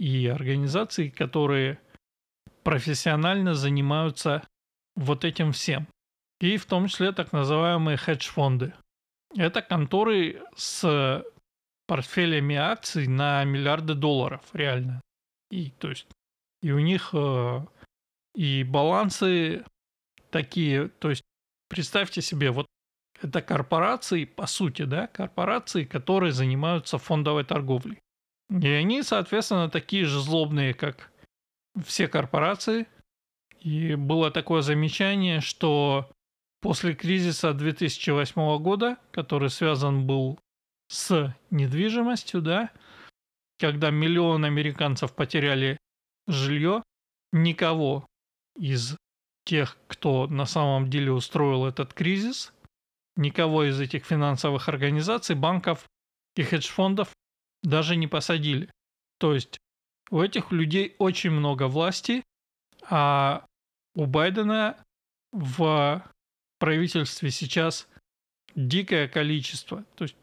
и 0.00 0.26
организации, 0.26 1.10
которые 1.10 1.78
профессионально 2.64 3.54
занимаются 3.54 4.42
вот 4.96 5.24
этим 5.24 5.52
всем. 5.52 5.86
И 6.42 6.56
в 6.56 6.66
том 6.66 6.88
числе 6.88 7.12
так 7.12 7.32
называемые 7.32 7.96
хедж-фонды. 7.96 8.74
Это 9.36 9.62
конторы 9.62 10.42
с 10.56 11.24
портфелями 11.86 12.56
акций 12.56 13.06
на 13.06 13.44
миллиарды 13.44 13.94
долларов, 13.94 14.42
реально. 14.52 15.00
И, 15.52 15.70
то 15.70 15.90
есть, 15.90 16.08
и 16.60 16.72
у 16.72 16.80
них 16.80 17.10
э, 17.12 17.60
и 18.34 18.64
балансы 18.64 19.64
такие, 20.30 20.88
то 20.88 21.10
есть, 21.10 21.22
представьте 21.68 22.20
себе, 22.20 22.50
вот 22.50 22.66
это 23.20 23.40
корпорации, 23.40 24.24
по 24.24 24.46
сути, 24.46 24.82
да, 24.82 25.06
корпорации, 25.06 25.84
которые 25.84 26.32
занимаются 26.32 26.98
фондовой 26.98 27.44
торговлей. 27.44 28.00
И 28.50 28.66
они, 28.66 29.04
соответственно, 29.04 29.70
такие 29.70 30.06
же 30.06 30.18
злобные, 30.18 30.74
как 30.74 31.12
все 31.84 32.08
корпорации. 32.08 32.88
И 33.60 33.94
было 33.94 34.32
такое 34.32 34.62
замечание, 34.62 35.40
что 35.40 36.10
после 36.62 36.94
кризиса 36.94 37.52
2008 37.52 38.58
года, 38.62 38.96
который 39.10 39.50
связан 39.50 40.06
был 40.06 40.38
с 40.88 41.36
недвижимостью, 41.50 42.40
да, 42.40 42.70
когда 43.58 43.90
миллион 43.90 44.44
американцев 44.44 45.14
потеряли 45.14 45.76
жилье, 46.28 46.82
никого 47.32 48.06
из 48.56 48.96
тех, 49.44 49.76
кто 49.88 50.28
на 50.28 50.46
самом 50.46 50.88
деле 50.88 51.12
устроил 51.12 51.66
этот 51.66 51.92
кризис. 51.92 52.52
Никого 53.16 53.64
из 53.64 53.78
этих 53.80 54.06
финансовых 54.06 54.68
организаций, 54.68 55.34
банков 55.34 55.86
и 56.36 56.42
хедж-фондов 56.42 57.10
даже 57.62 57.96
не 57.96 58.06
посадили. 58.06 58.70
То 59.18 59.34
есть 59.34 59.58
у 60.10 60.22
этих 60.22 60.52
людей 60.52 60.94
очень 60.98 61.30
много 61.30 61.68
власти, 61.68 62.22
а 62.88 63.44
у 63.94 64.06
Байдена 64.06 64.76
в 65.32 66.02
правительстве 66.62 67.32
сейчас 67.32 67.88
дикое 68.54 69.08
количество, 69.08 69.84
то 69.96 70.04
есть 70.04 70.14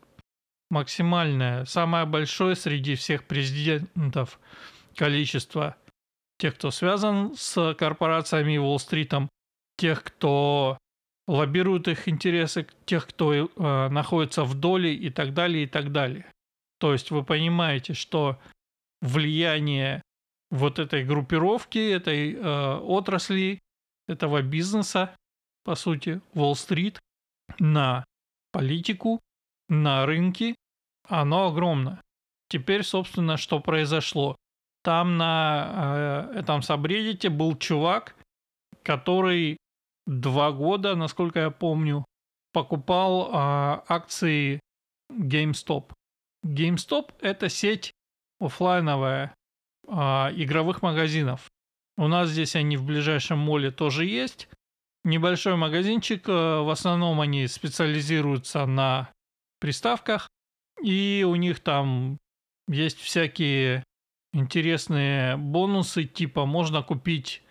максимальное, 0.70 1.66
самое 1.66 2.06
большое 2.06 2.56
среди 2.56 2.96
всех 2.96 3.26
президентов 3.26 4.40
количество 4.96 5.76
тех, 6.38 6.56
кто 6.56 6.72
связан 6.72 7.34
с 7.36 7.74
корпорациями 7.74 8.54
и 8.54 8.58
Уолл-стритом, 8.58 9.28
тех, 9.76 10.02
кто 10.02 10.78
лоббирует 11.28 11.90
их 11.90 12.08
интересы, 12.08 12.66
тех, 12.86 13.06
кто 13.06 13.34
э, 13.34 13.48
находится 13.90 14.46
в 14.46 14.54
доле 14.54 14.96
и 14.96 15.10
так 15.10 15.34
далее, 15.34 15.66
и 15.66 15.68
так 15.68 15.92
далее. 15.92 16.26
То 16.80 16.94
есть 16.94 17.12
вы 17.12 17.26
понимаете, 17.26 17.94
что 17.94 18.40
влияние 19.02 20.02
вот 20.52 20.80
этой 20.80 21.04
группировки, 21.04 21.80
этой 21.80 22.34
э, 22.34 22.76
отрасли, 22.78 23.60
этого 24.08 24.42
бизнеса, 24.42 25.14
по 25.70 25.76
сути, 25.76 26.20
Уолл-стрит, 26.34 27.00
на 27.60 28.04
политику, 28.52 29.20
на 29.68 30.08
рынки, 30.08 30.56
оно 31.08 31.50
огромно. 31.50 32.02
Теперь, 32.48 32.82
собственно, 32.82 33.38
что 33.38 33.60
произошло? 33.60 34.36
Там 34.84 35.18
на 35.18 36.32
э, 36.34 36.40
этом 36.40 36.64
сабреддите 36.64 37.30
был 37.30 37.56
чувак, 37.56 38.16
который 38.82 39.58
два 40.08 40.52
года, 40.52 40.96
насколько 40.96 41.40
я 41.40 41.52
помню, 41.52 42.04
покупал 42.52 43.28
э, 43.28 43.82
акции 43.90 44.60
GameStop. 45.12 45.92
GameStop– 46.44 47.14
это 47.22 47.48
сеть 47.48 47.92
офлайновая 48.40 49.36
э, 49.88 49.92
игровых 49.92 50.82
магазинов. 50.82 51.48
У 51.96 52.08
нас 52.08 52.30
здесь 52.30 52.56
они 52.56 52.76
в 52.76 52.86
ближайшем 52.86 53.38
моле 53.38 53.70
тоже 53.70 54.08
есть. 54.08 54.50
Небольшой 55.04 55.56
магазинчик, 55.56 56.28
э, 56.28 56.32
в 56.62 56.70
основном 56.70 57.22
они 57.22 57.48
специализируются 57.48 58.66
на 58.66 59.12
приставках, 59.60 60.30
и 60.84 61.26
у 61.28 61.36
них 61.36 61.60
там 61.60 62.18
есть 62.68 63.00
всякие 63.00 63.84
интересные 64.34 65.38
бонусы, 65.38 66.04
типа 66.04 66.46
можно 66.46 66.84
купить 66.84 67.42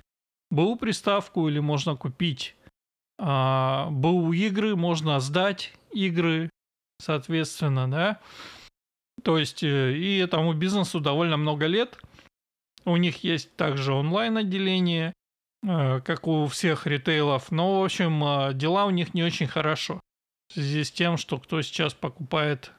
БУ 0.50 0.76
приставку 0.76 1.48
или 1.48 1.58
можно 1.58 1.96
купить 1.96 2.54
а, 3.18 3.88
БУ 3.90 4.32
игры, 4.32 4.76
можно 4.76 5.18
сдать 5.20 5.74
игры, 5.92 6.50
соответственно, 7.00 7.90
да. 7.90 8.20
То 9.24 9.38
есть 9.38 9.62
э, 9.62 9.96
и 9.96 10.18
этому 10.18 10.52
бизнесу 10.54 11.00
довольно 11.00 11.36
много 11.36 11.66
лет. 11.66 12.00
У 12.84 12.96
них 12.96 13.24
есть 13.24 13.56
также 13.56 13.92
онлайн 13.92 14.36
отделение, 14.38 15.12
как 15.64 16.26
у 16.26 16.46
всех 16.46 16.86
ритейлов. 16.86 17.50
Но, 17.50 17.80
в 17.80 17.84
общем, 17.84 18.22
э, 18.22 18.54
дела 18.54 18.86
у 18.86 18.90
них 18.90 19.14
не 19.14 19.22
очень 19.22 19.46
хорошо. 19.46 20.00
В 20.48 20.54
связи 20.54 20.84
с 20.84 20.90
тем, 20.90 21.16
что 21.16 21.38
кто 21.38 21.60
сейчас 21.62 21.94
покупает 21.94 22.72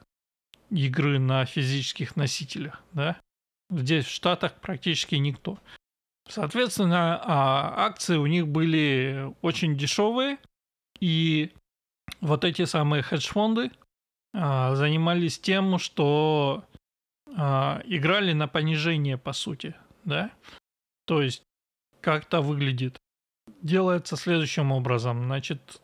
игры 0.70 1.18
на 1.18 1.44
физических 1.44 2.16
носителях, 2.16 2.82
да? 2.92 3.20
Здесь 3.70 4.06
в 4.06 4.10
Штатах 4.10 4.60
практически 4.60 5.14
никто. 5.16 5.58
Соответственно, 6.28 7.20
а, 7.22 7.86
акции 7.86 8.16
у 8.16 8.26
них 8.26 8.48
были 8.48 9.32
очень 9.42 9.76
дешевые, 9.76 10.38
и 11.00 11.52
вот 12.20 12.44
эти 12.44 12.64
самые 12.64 13.02
хедж-фонды 13.02 13.70
а, 14.32 14.74
занимались 14.74 15.38
тем, 15.38 15.78
что 15.78 16.64
а, 17.36 17.80
играли 17.84 18.32
на 18.32 18.48
понижение, 18.48 19.18
по 19.18 19.32
сути, 19.32 19.74
да? 20.04 20.30
То 21.06 21.22
есть, 21.22 21.42
как 22.00 22.26
это 22.26 22.40
выглядит? 22.40 22.98
Делается 23.62 24.16
следующим 24.16 24.72
образом. 24.72 25.24
Значит, 25.24 25.80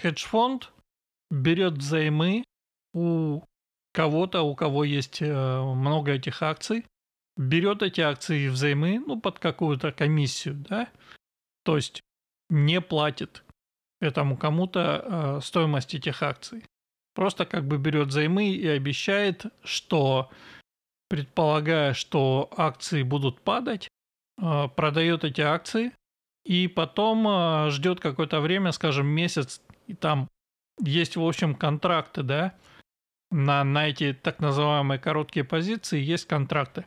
хедж-фонд 0.00 0.72
берет 1.30 1.74
взаймы 1.74 2.44
у 2.94 3.42
кого-то, 3.92 4.42
у 4.42 4.54
кого 4.54 4.84
есть 4.84 5.22
э, 5.22 5.62
много 5.62 6.12
этих 6.12 6.42
акций, 6.42 6.84
берет 7.36 7.82
эти 7.82 8.00
акции 8.00 8.48
взаймы, 8.48 9.00
ну, 9.00 9.20
под 9.20 9.38
какую-то 9.38 9.92
комиссию, 9.92 10.54
да, 10.68 10.88
то 11.64 11.76
есть 11.76 12.02
не 12.50 12.80
платит 12.80 13.44
этому 14.00 14.36
кому-то 14.36 15.02
э, 15.04 15.40
стоимость 15.42 15.94
этих 15.94 16.22
акций. 16.22 16.64
Просто 17.14 17.46
как 17.46 17.66
бы 17.66 17.78
берет 17.78 18.08
взаймы 18.08 18.50
и 18.50 18.66
обещает, 18.66 19.46
что, 19.64 20.30
предполагая, 21.08 21.92
что 21.92 22.48
акции 22.56 23.02
будут 23.02 23.40
падать, 23.40 23.88
продает 24.76 25.24
эти 25.24 25.40
акции 25.40 25.92
и 26.44 26.66
потом 26.66 27.28
э, 27.28 27.70
ждет 27.70 28.00
какое-то 28.00 28.40
время, 28.40 28.72
скажем, 28.72 29.06
месяц, 29.06 29.60
и 29.86 29.94
там 29.94 30.28
есть, 30.80 31.16
в 31.16 31.22
общем, 31.22 31.54
контракты, 31.54 32.22
да, 32.22 32.54
на, 33.30 33.62
на 33.64 33.88
эти 33.88 34.12
так 34.14 34.40
называемые 34.40 34.98
короткие 34.98 35.44
позиции 35.44 36.00
есть 36.00 36.26
контракты. 36.26 36.86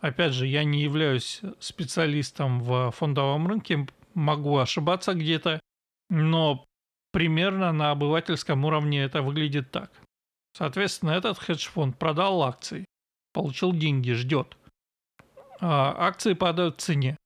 Опять 0.00 0.32
же, 0.32 0.46
я 0.46 0.64
не 0.64 0.82
являюсь 0.82 1.40
специалистом 1.58 2.60
в 2.60 2.92
фондовом 2.92 3.48
рынке, 3.48 3.86
могу 4.14 4.58
ошибаться 4.58 5.14
где-то, 5.14 5.60
но 6.10 6.64
примерно 7.10 7.72
на 7.72 7.90
обывательском 7.90 8.64
уровне 8.64 9.02
это 9.02 9.22
выглядит 9.22 9.70
так. 9.70 9.90
Соответственно, 10.56 11.12
этот 11.12 11.38
хедж-фонд 11.38 11.98
продал 11.98 12.42
акции, 12.42 12.84
получил 13.32 13.72
деньги, 13.72 14.12
ждет. 14.12 14.56
А 15.60 15.94
акции 16.06 16.34
падают 16.34 16.76
в 16.76 16.80
цене. 16.80 17.16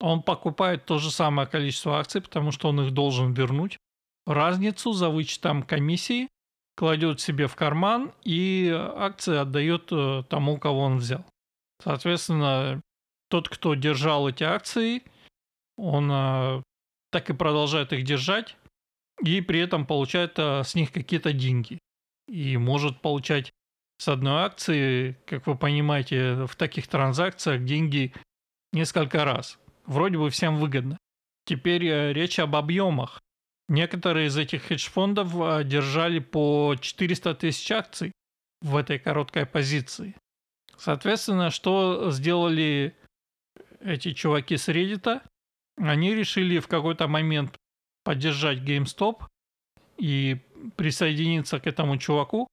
Он 0.00 0.22
покупает 0.22 0.84
то 0.84 0.98
же 0.98 1.10
самое 1.10 1.48
количество 1.48 1.98
акций, 1.98 2.20
потому 2.20 2.52
что 2.52 2.68
он 2.68 2.80
их 2.80 2.92
должен 2.92 3.32
вернуть. 3.32 3.78
Разницу 4.26 4.92
за 4.92 5.08
вычетом 5.08 5.62
комиссии 5.62 6.28
кладет 6.76 7.20
себе 7.20 7.48
в 7.48 7.56
карман 7.56 8.12
и 8.24 8.70
акции 8.70 9.36
отдает 9.36 9.88
э, 9.90 10.22
тому, 10.28 10.58
кого 10.58 10.80
он 10.82 10.98
взял. 10.98 11.24
Соответственно, 11.82 12.80
тот, 13.28 13.48
кто 13.48 13.74
держал 13.74 14.28
эти 14.28 14.44
акции, 14.44 15.02
он 15.76 16.08
э, 16.12 16.62
так 17.10 17.30
и 17.30 17.34
продолжает 17.34 17.92
их 17.92 18.04
держать 18.04 18.56
и 19.24 19.40
при 19.40 19.60
этом 19.60 19.86
получает 19.86 20.38
э, 20.38 20.62
с 20.62 20.74
них 20.74 20.92
какие-то 20.92 21.32
деньги. 21.32 21.78
И 22.28 22.56
может 22.56 23.00
получать 23.00 23.50
с 23.98 24.08
одной 24.08 24.42
акции, 24.42 25.16
как 25.26 25.46
вы 25.46 25.56
понимаете, 25.56 26.46
в 26.46 26.54
таких 26.56 26.86
транзакциях 26.86 27.64
деньги 27.64 28.12
несколько 28.72 29.24
раз. 29.24 29.58
Вроде 29.86 30.18
бы 30.18 30.30
всем 30.30 30.56
выгодно. 30.56 30.96
Теперь 31.44 31.82
речь 32.12 32.38
об 32.38 32.54
объемах. 32.56 33.20
Некоторые 33.68 34.28
из 34.28 34.36
этих 34.36 34.62
хедж-фондов 34.64 35.34
а, 35.36 35.62
держали 35.62 36.20
по 36.20 36.74
400 36.80 37.34
тысяч 37.34 37.70
акций 37.70 38.12
в 38.62 38.76
этой 38.76 38.98
короткой 38.98 39.44
позиции. 39.44 40.16
Соответственно, 40.78 41.50
что 41.50 42.10
сделали 42.10 42.96
эти 43.80 44.12
чуваки 44.12 44.56
с 44.56 44.68
Reddit? 44.68 45.22
Они 45.76 46.14
решили 46.14 46.60
в 46.60 46.68
какой-то 46.68 47.08
момент 47.08 47.56
поддержать 48.04 48.58
GameStop 48.60 49.26
и 49.98 50.38
присоединиться 50.76 51.60
к 51.60 51.66
этому 51.66 51.98
чуваку, 51.98 52.48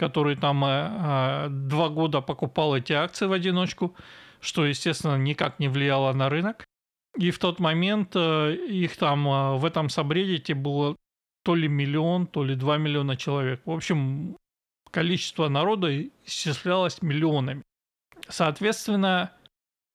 который 0.00 0.34
там 0.34 0.64
э, 0.64 1.48
два 1.50 1.90
года 1.90 2.22
покупал 2.22 2.74
эти 2.74 2.94
акции 2.94 3.26
в 3.26 3.32
одиночку, 3.32 3.94
что, 4.40 4.64
естественно, 4.64 5.18
никак 5.18 5.58
не 5.58 5.68
влияло 5.68 6.14
на 6.14 6.30
рынок. 6.30 6.64
И 7.18 7.30
в 7.30 7.38
тот 7.38 7.60
момент 7.60 8.12
э, 8.14 8.54
их 8.54 8.96
там 8.96 9.28
э, 9.28 9.58
в 9.58 9.64
этом 9.66 9.90
сабреддите 9.90 10.54
было 10.54 10.96
то 11.44 11.54
ли 11.54 11.68
миллион, 11.68 12.26
то 12.26 12.42
ли 12.42 12.54
два 12.54 12.78
миллиона 12.78 13.14
человек. 13.16 13.60
В 13.66 13.70
общем, 13.70 14.38
количество 14.90 15.48
народа 15.48 15.88
исчислялось 16.24 17.02
миллионами. 17.02 17.62
Соответственно, 18.26 19.32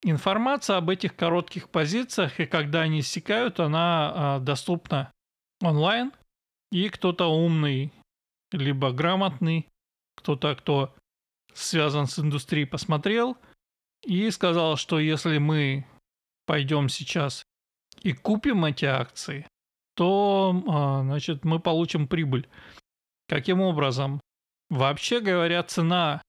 информация 0.03 0.77
об 0.77 0.91
этих 0.91 1.15
коротких 1.15 1.69
позициях 1.69 2.39
и 2.39 2.45
когда 2.45 2.81
они 2.81 2.99
иссякают, 2.99 3.59
она 3.59 4.37
э, 4.37 4.45
доступна 4.45 5.11
онлайн. 5.63 6.11
И 6.71 6.89
кто-то 6.89 7.25
умный, 7.25 7.91
либо 8.51 8.91
грамотный, 8.91 9.67
кто-то, 10.15 10.55
кто 10.55 10.93
связан 11.53 12.07
с 12.07 12.19
индустрией, 12.19 12.65
посмотрел 12.65 13.37
и 14.03 14.29
сказал, 14.31 14.77
что 14.77 14.99
если 14.99 15.37
мы 15.37 15.85
пойдем 16.45 16.89
сейчас 16.89 17.43
и 18.01 18.13
купим 18.13 18.65
эти 18.65 18.85
акции, 18.85 19.47
то, 19.95 20.63
а, 20.67 21.01
значит, 21.03 21.45
мы 21.45 21.59
получим 21.59 22.07
прибыль. 22.07 22.47
Каким 23.27 23.61
образом? 23.61 24.19
Вообще 24.69 25.21
говоря, 25.21 25.63
цена 25.63 26.21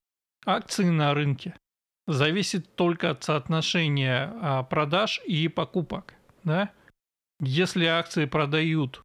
акций 0.45 0.91
на 0.91 1.13
рынке 1.15 1.57
зависит 2.07 2.77
только 2.77 3.11
от 3.11 3.25
соотношения 3.25 4.33
а, 4.41 4.63
продаж 4.63 5.21
и 5.27 5.49
покупок. 5.49 6.15
Да? 6.45 6.71
Если 7.41 7.85
акции 7.85 8.25
продают 8.27 9.03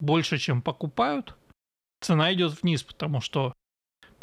больше, 0.00 0.38
чем 0.38 0.62
покупают, 0.62 1.36
цена 2.00 2.32
идет 2.32 2.62
вниз, 2.62 2.82
потому 2.82 3.20
что 3.20 3.52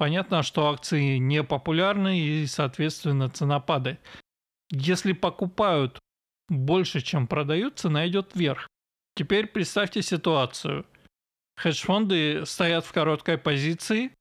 понятно, 0.01 0.41
что 0.41 0.67
акции 0.67 1.17
не 1.17 1.43
популярны 1.43 2.19
и, 2.19 2.47
соответственно, 2.47 3.29
цена 3.29 3.59
падает. 3.59 3.99
Если 4.71 5.13
покупают 5.13 5.99
больше, 6.49 7.01
чем 7.01 7.27
продают, 7.27 7.77
цена 7.77 8.07
идет 8.07 8.31
вверх. 8.33 8.67
Теперь 9.15 9.45
представьте 9.45 10.01
ситуацию. 10.01 10.87
Хедж-фонды 11.55 12.47
стоят 12.47 12.83
в 12.83 12.91
короткой 12.91 13.37
позиции, 13.37 14.11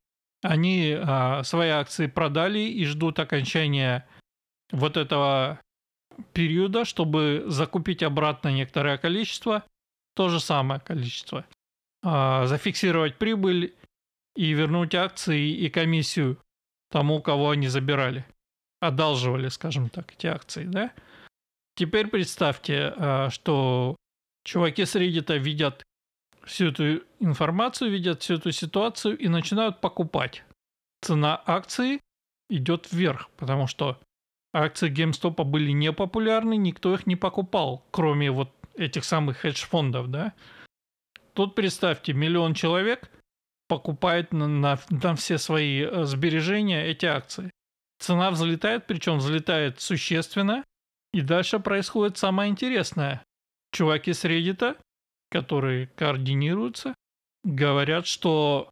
они 0.43 0.95
а, 0.99 1.43
свои 1.45 1.71
акции 1.71 2.09
продали 2.09 2.59
и 2.59 2.85
ждут 2.85 3.19
окончания 3.19 4.07
вот 4.73 4.99
этого 4.99 5.61
периода, 6.35 6.85
чтобы 6.85 7.45
закупить 7.47 8.03
обратно 8.03 8.49
некоторое 8.49 8.99
количество, 8.99 9.65
то 10.15 10.29
же 10.29 10.41
самое 10.41 10.79
количество, 10.79 11.47
а, 12.03 12.45
зафиксировать 12.45 13.17
прибыль 13.17 13.75
и 14.37 14.53
вернуть 14.53 14.95
акции 14.95 15.51
и 15.51 15.69
комиссию 15.69 16.39
тому, 16.91 17.21
кого 17.23 17.51
они 17.51 17.69
забирали. 17.69 18.25
Одалживали, 18.81 19.49
скажем 19.49 19.89
так, 19.89 20.13
эти 20.13 20.27
акции, 20.27 20.65
да? 20.65 20.93
Теперь 21.77 22.09
представьте, 22.09 22.93
а, 22.97 23.31
что 23.31 23.97
чуваки 24.45 24.85
с 24.85 24.97
Reddit 24.97 25.39
видят 25.39 25.83
всю 26.45 26.69
эту 26.69 27.03
информацию, 27.21 27.91
видят 27.91 28.23
всю 28.23 28.35
эту 28.35 28.53
ситуацию 28.53 29.17
и 29.17 29.29
начинают 29.29 29.81
покупать. 29.81 30.45
Цена 31.03 31.41
акции 31.47 32.01
идет 32.49 32.91
вверх, 32.91 33.31
потому 33.37 33.67
что 33.67 34.01
акции 34.53 34.91
GameStop 34.91 35.45
были 35.45 35.71
непопулярны, 35.71 36.57
никто 36.57 36.95
их 36.95 37.07
не 37.07 37.17
покупал, 37.17 37.85
кроме 37.91 38.31
вот 38.31 38.51
этих 38.75 39.05
самых 39.05 39.39
хедж-фондов, 39.39 40.11
да. 40.11 40.35
Тут 41.35 41.55
представьте, 41.55 42.13
миллион 42.13 42.55
человек 42.55 43.11
покупает 43.71 44.33
на, 44.33 44.49
на, 44.49 44.81
на 44.91 45.15
все 45.15 45.39
свои 45.39 45.83
э, 45.85 46.05
сбережения 46.05 46.85
эти 46.87 47.07
акции. 47.07 47.53
Цена 48.01 48.33
взлетает, 48.33 48.89
причем 48.89 49.19
взлетает 49.19 49.81
существенно, 49.81 50.65
и 51.13 51.21
дальше 51.21 51.61
происходит 51.61 52.19
самое 52.19 52.51
интересное. 52.51 53.23
Чуваки 53.73 54.13
с 54.13 54.25
Reddit, 54.25 54.77
которые 55.31 55.87
координируются, 55.87 56.97
говорят, 57.45 58.09
что 58.09 58.71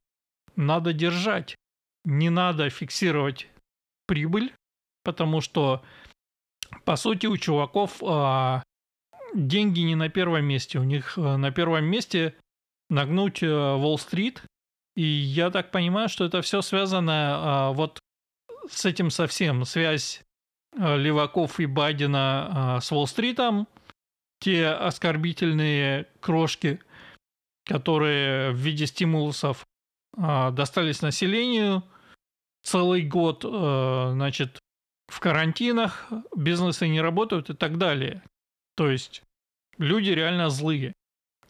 надо 0.56 0.92
держать, 0.92 1.54
не 2.04 2.28
надо 2.28 2.68
фиксировать 2.68 3.46
прибыль, 4.08 4.52
потому 5.04 5.40
что, 5.40 5.84
по 6.84 6.96
сути, 6.96 7.26
у 7.26 7.36
чуваков 7.36 8.02
а, 8.02 8.64
деньги 9.32 9.80
не 9.80 9.94
на 9.94 10.08
первом 10.08 10.44
месте. 10.44 10.80
У 10.80 10.84
них 10.84 11.16
а, 11.16 11.36
на 11.36 11.52
первом 11.52 11.84
месте 11.84 12.34
нагнуть 12.90 13.44
Уолл-стрит. 13.44 14.42
И 14.98 15.04
я 15.04 15.50
так 15.50 15.70
понимаю, 15.70 16.08
что 16.08 16.24
это 16.24 16.42
все 16.42 16.60
связано 16.60 17.12
а, 17.12 17.72
вот 17.72 18.00
с 18.68 18.84
этим 18.84 19.10
совсем. 19.10 19.64
Связь 19.64 20.24
а, 20.76 20.96
Леваков 20.96 21.60
и 21.60 21.66
Байдена 21.66 22.48
а, 22.50 22.80
с 22.80 22.90
Уолл-стритом. 22.90 23.68
Те 24.40 24.70
оскорбительные 24.70 26.08
крошки, 26.18 26.80
которые 27.64 28.50
в 28.50 28.56
виде 28.56 28.86
стимулусов 28.86 29.64
а, 30.16 30.50
достались 30.50 31.00
населению 31.00 31.84
целый 32.64 33.02
год, 33.02 33.44
а, 33.44 34.10
значит, 34.14 34.58
в 35.06 35.20
карантинах, 35.20 36.08
бизнесы 36.34 36.88
не 36.88 37.00
работают 37.00 37.50
и 37.50 37.54
так 37.54 37.78
далее. 37.78 38.24
То 38.74 38.90
есть 38.90 39.22
люди 39.76 40.10
реально 40.10 40.50
злые. 40.50 40.92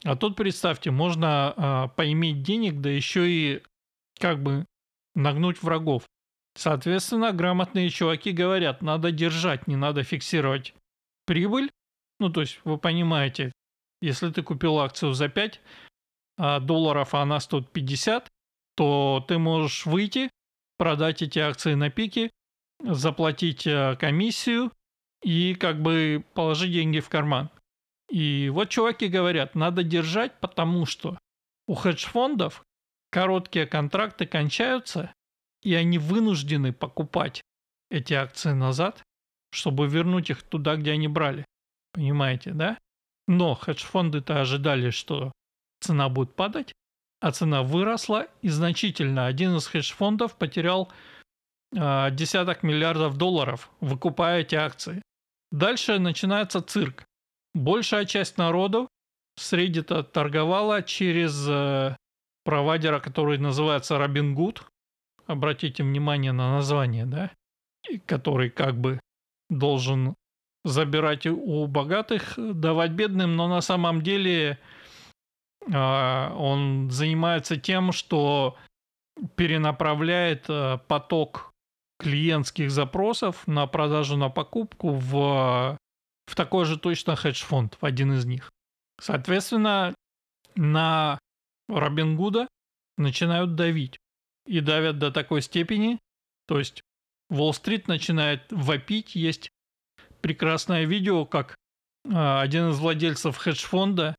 А 0.05 0.17
тут 0.17 0.37
представьте, 0.37 0.91
можно 0.91 1.55
а, 1.57 1.89
поиметь 1.89 2.43
денег, 2.43 2.81
да 2.81 2.91
еще 2.91 3.31
и 3.31 3.63
как 4.19 4.43
бы 4.43 4.65
нагнуть 5.15 5.63
врагов. 5.63 6.05
Соответственно, 6.55 7.33
грамотные 7.33 7.91
чуваки 7.91 8.33
говорят, 8.33 8.83
надо 8.83 9.13
держать, 9.13 9.67
не 9.67 9.77
надо 9.77 10.03
фиксировать 10.03 10.75
прибыль. 11.27 11.71
Ну, 12.21 12.31
то 12.31 12.41
есть, 12.41 12.61
вы 12.65 12.79
понимаете, 12.79 13.53
если 14.01 14.31
ты 14.31 14.43
купил 14.43 14.79
акцию 14.79 15.13
за 15.13 15.29
5 15.29 15.61
а, 16.37 16.61
долларов, 16.61 17.15
а 17.15 17.23
она 17.23 17.41
стоит 17.41 17.71
50, 17.71 18.29
то 18.77 19.25
ты 19.27 19.39
можешь 19.39 19.87
выйти, 19.87 20.31
продать 20.77 21.23
эти 21.23 21.39
акции 21.39 21.75
на 21.75 21.91
пике, 21.91 22.31
заплатить 22.81 23.67
а, 23.67 23.97
комиссию 23.97 24.73
и 25.23 25.55
как 25.55 25.83
бы 25.83 26.25
положить 26.35 26.73
деньги 26.73 27.01
в 27.01 27.09
карман. 27.09 27.51
И 28.09 28.49
вот 28.49 28.71
чуваки 28.71 29.09
говорят, 29.09 29.55
надо 29.55 29.83
держать, 29.83 30.41
потому 30.41 30.87
что 30.87 31.19
у 31.67 31.75
хедж-фондов 31.75 32.65
короткие 33.11 33.67
контракты 33.67 34.27
кончаются, 34.27 35.13
и 35.63 35.75
они 35.75 35.99
вынуждены 35.99 36.73
покупать 36.73 37.43
эти 37.91 38.15
акции 38.15 38.53
назад, 38.53 39.03
чтобы 39.51 39.87
вернуть 39.87 40.31
их 40.31 40.43
туда, 40.43 40.77
где 40.77 40.93
они 40.93 41.09
брали. 41.09 41.45
Понимаете, 41.93 42.53
да? 42.53 42.79
Но 43.27 43.55
хедж-фонды-то 43.55 44.41
ожидали, 44.41 44.91
что 44.91 45.33
цена 45.81 46.09
будет 46.09 46.35
падать, 46.35 46.73
а 47.21 47.33
цена 47.33 47.63
выросла 47.63 48.29
и 48.41 48.49
значительно. 48.49 49.27
Один 49.27 49.57
из 49.57 49.67
хедж-фондов 49.67 50.37
потерял 50.37 50.91
э, 51.77 52.11
десяток 52.13 52.63
миллиардов 52.63 53.17
долларов, 53.17 53.71
выкупая 53.81 54.41
эти 54.41 54.55
акции. 54.55 55.03
Дальше 55.51 55.99
начинается 55.99 56.63
цирк 56.63 57.05
большая 57.59 58.05
часть 58.05 58.39
народу 58.39 58.89
с 59.37 59.53
Reddit 59.53 60.03
торговала 60.05 60.83
через 60.83 61.47
э, 61.49 61.97
провайдера, 62.45 63.01
который 63.01 63.39
называется 63.39 63.97
Robinhood. 63.97 64.63
Обратите 65.27 65.83
внимание 65.83 66.33
на 66.33 66.53
название, 66.53 67.05
да? 67.05 67.31
Который 68.07 68.51
как 68.51 68.77
бы 68.77 69.01
должен 69.51 70.15
забирать 70.65 71.27
у 71.27 71.67
богатых, 71.67 72.35
давать 72.37 72.93
бедным, 72.93 73.37
но 73.37 73.49
на 73.49 73.61
самом 73.61 74.03
деле 74.03 74.59
э, 75.67 76.33
он 76.35 76.91
занимается 76.91 77.57
тем, 77.57 77.93
что 77.93 78.57
перенаправляет 79.37 80.47
э, 80.49 80.79
поток 80.89 81.53
клиентских 81.99 82.71
запросов 82.71 83.47
на 83.47 83.67
продажу 83.67 84.17
на 84.17 84.29
покупку 84.29 84.91
в 84.91 85.78
в 86.29 86.35
такой 86.35 86.67
же 86.67 86.79
точно 86.79 87.17
хедж-фонд, 87.17 87.79
в 87.81 87.85
один 87.85 88.13
из 88.13 88.27
них. 88.27 88.51
Соответственно, 89.01 89.95
на 90.55 91.19
Робин 91.69 92.17
Гуда 92.17 92.49
начинают 92.97 93.55
давить. 93.55 93.99
И 94.47 94.61
давят 94.61 94.99
до 94.99 95.11
такой 95.11 95.43
степени, 95.43 95.99
то 96.47 96.59
есть 96.59 96.81
Уолл-стрит 97.29 97.87
начинает 97.87 98.51
вопить. 98.51 99.15
Есть 99.15 99.51
прекрасное 100.23 100.87
видео, 100.87 101.27
как 101.27 101.55
а, 102.11 102.41
один 102.41 102.71
из 102.71 102.79
владельцев 102.79 103.37
хедж-фонда, 103.37 104.15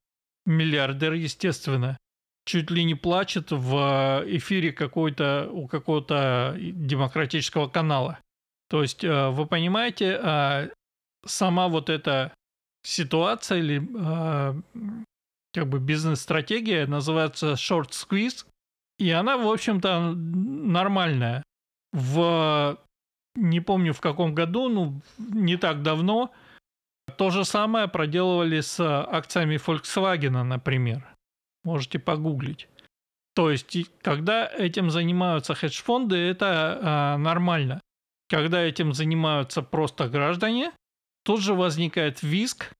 миллиардер, 0.46 1.14
естественно, 1.14 1.98
чуть 2.46 2.70
ли 2.70 2.84
не 2.84 2.94
плачет 2.94 3.52
в 3.52 4.24
эфире 4.28 4.72
какой-то 4.72 5.50
у 5.52 5.68
какого-то 5.68 6.56
демократического 6.60 7.68
канала. 7.68 8.20
То 8.70 8.84
есть, 8.84 9.04
а, 9.04 9.32
вы 9.32 9.48
понимаете, 9.48 10.20
а, 10.22 10.70
сама 11.26 11.68
вот 11.68 11.90
эта 11.90 12.34
ситуация 12.84 13.60
или 13.60 13.82
э, 13.82 14.62
как 15.54 15.68
бы 15.68 15.80
бизнес-стратегия 15.80 16.88
называется 16.88 17.54
short 17.54 17.90
squeeze, 17.90 18.46
и 18.98 19.10
она, 19.12 19.38
в 19.38 19.48
общем-то, 19.48 20.14
нормальная. 20.16 21.44
В 21.92 22.78
не 23.36 23.62
помню 23.62 23.94
в 23.94 24.02
каком 24.02 24.36
году, 24.36 24.70
ну, 24.70 25.02
не 25.18 25.58
так 25.58 25.82
давно, 25.82 26.32
то 27.18 27.30
же 27.30 27.46
самое 27.46 27.88
проделывали 27.88 28.62
с 28.62 28.80
акциями 28.80 29.56
Volkswagen, 29.56 30.44
например. 30.44 31.08
Можете 31.64 32.00
погуглить. 32.00 32.68
То 33.36 33.52
есть, 33.52 33.76
когда 34.02 34.48
этим 34.48 34.90
занимаются 34.90 35.54
хедж-фонды, 35.56 36.18
это 36.18 37.16
э, 37.16 37.18
нормально. 37.18 37.80
Когда 38.30 38.62
этим 38.62 38.94
занимаются 38.94 39.62
просто 39.62 40.10
граждане, 40.10 40.72
Тут 41.30 41.42
же 41.42 41.54
возникает 41.54 42.24
виск, 42.24 42.74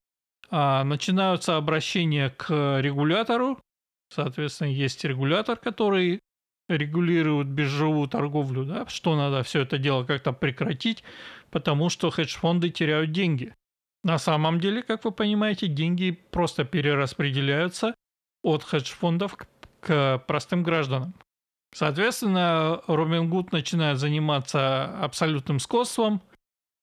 а, 0.50 0.84
начинаются 0.84 1.56
обращения 1.56 2.32
к 2.32 2.80
регулятору. 2.82 3.60
Соответственно, 4.12 4.70
есть 4.70 5.04
регулятор, 5.04 5.56
который 5.56 6.22
регулирует 6.68 7.46
биржевую 7.48 8.08
торговлю, 8.08 8.66
да, 8.66 8.88
что 8.88 9.16
надо 9.16 9.44
все 9.44 9.62
это 9.62 9.78
дело 9.78 10.04
как-то 10.04 10.34
прекратить, 10.34 11.04
потому 11.52 11.90
что 11.90 12.10
хедж-фонды 12.10 12.72
теряют 12.72 13.12
деньги. 13.12 13.54
На 14.04 14.18
самом 14.18 14.60
деле, 14.60 14.82
как 14.82 15.06
вы 15.06 15.12
понимаете, 15.12 15.68
деньги 15.68 16.10
просто 16.10 16.64
перераспределяются 16.64 17.94
от 18.42 18.64
хедж-фондов 18.64 19.36
к, 19.36 19.48
к 19.80 20.24
простым 20.28 20.64
гражданам. 20.64 21.14
Соответственно, 21.72 22.82
Робин 22.88 23.30
Гуд 23.30 23.52
начинает 23.52 24.00
заниматься 24.00 24.86
абсолютным 25.04 25.60
скотством, 25.60 26.24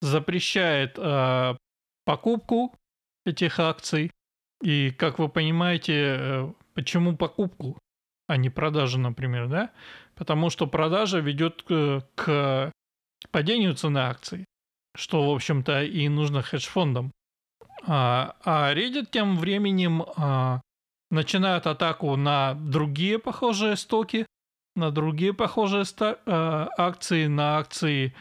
запрещает 0.00 0.98
э, 0.98 1.56
покупку 2.04 2.74
этих 3.24 3.58
акций 3.58 4.10
И, 4.62 4.90
как 4.90 5.18
вы 5.18 5.28
понимаете, 5.28 5.92
э, 5.94 6.52
почему 6.74 7.16
покупку, 7.16 7.78
а 8.26 8.36
не 8.36 8.50
продажу, 8.50 8.98
например, 8.98 9.48
да? 9.48 9.70
Потому 10.14 10.50
что 10.50 10.66
продажа 10.66 11.18
ведет 11.18 11.62
к, 11.62 12.02
к 12.14 12.72
падению 13.30 13.74
цены 13.74 13.98
акций, 13.98 14.46
что, 14.96 15.30
в 15.30 15.34
общем-то, 15.34 15.82
и 15.84 16.08
нужно 16.08 16.42
хедж-фондам. 16.42 17.12
А, 17.86 18.36
а 18.44 18.74
Reddit 18.74 19.08
тем 19.10 19.36
временем 19.36 20.04
а, 20.16 20.62
начинает 21.10 21.66
атаку 21.66 22.16
на 22.16 22.54
другие 22.54 23.18
похожие 23.18 23.76
стоки, 23.76 24.26
на 24.74 24.90
другие 24.90 25.32
похожие 25.34 25.84
ста- 25.84 26.18
а, 26.26 26.68
акции, 26.78 27.26
на 27.26 27.58
акции 27.58 28.14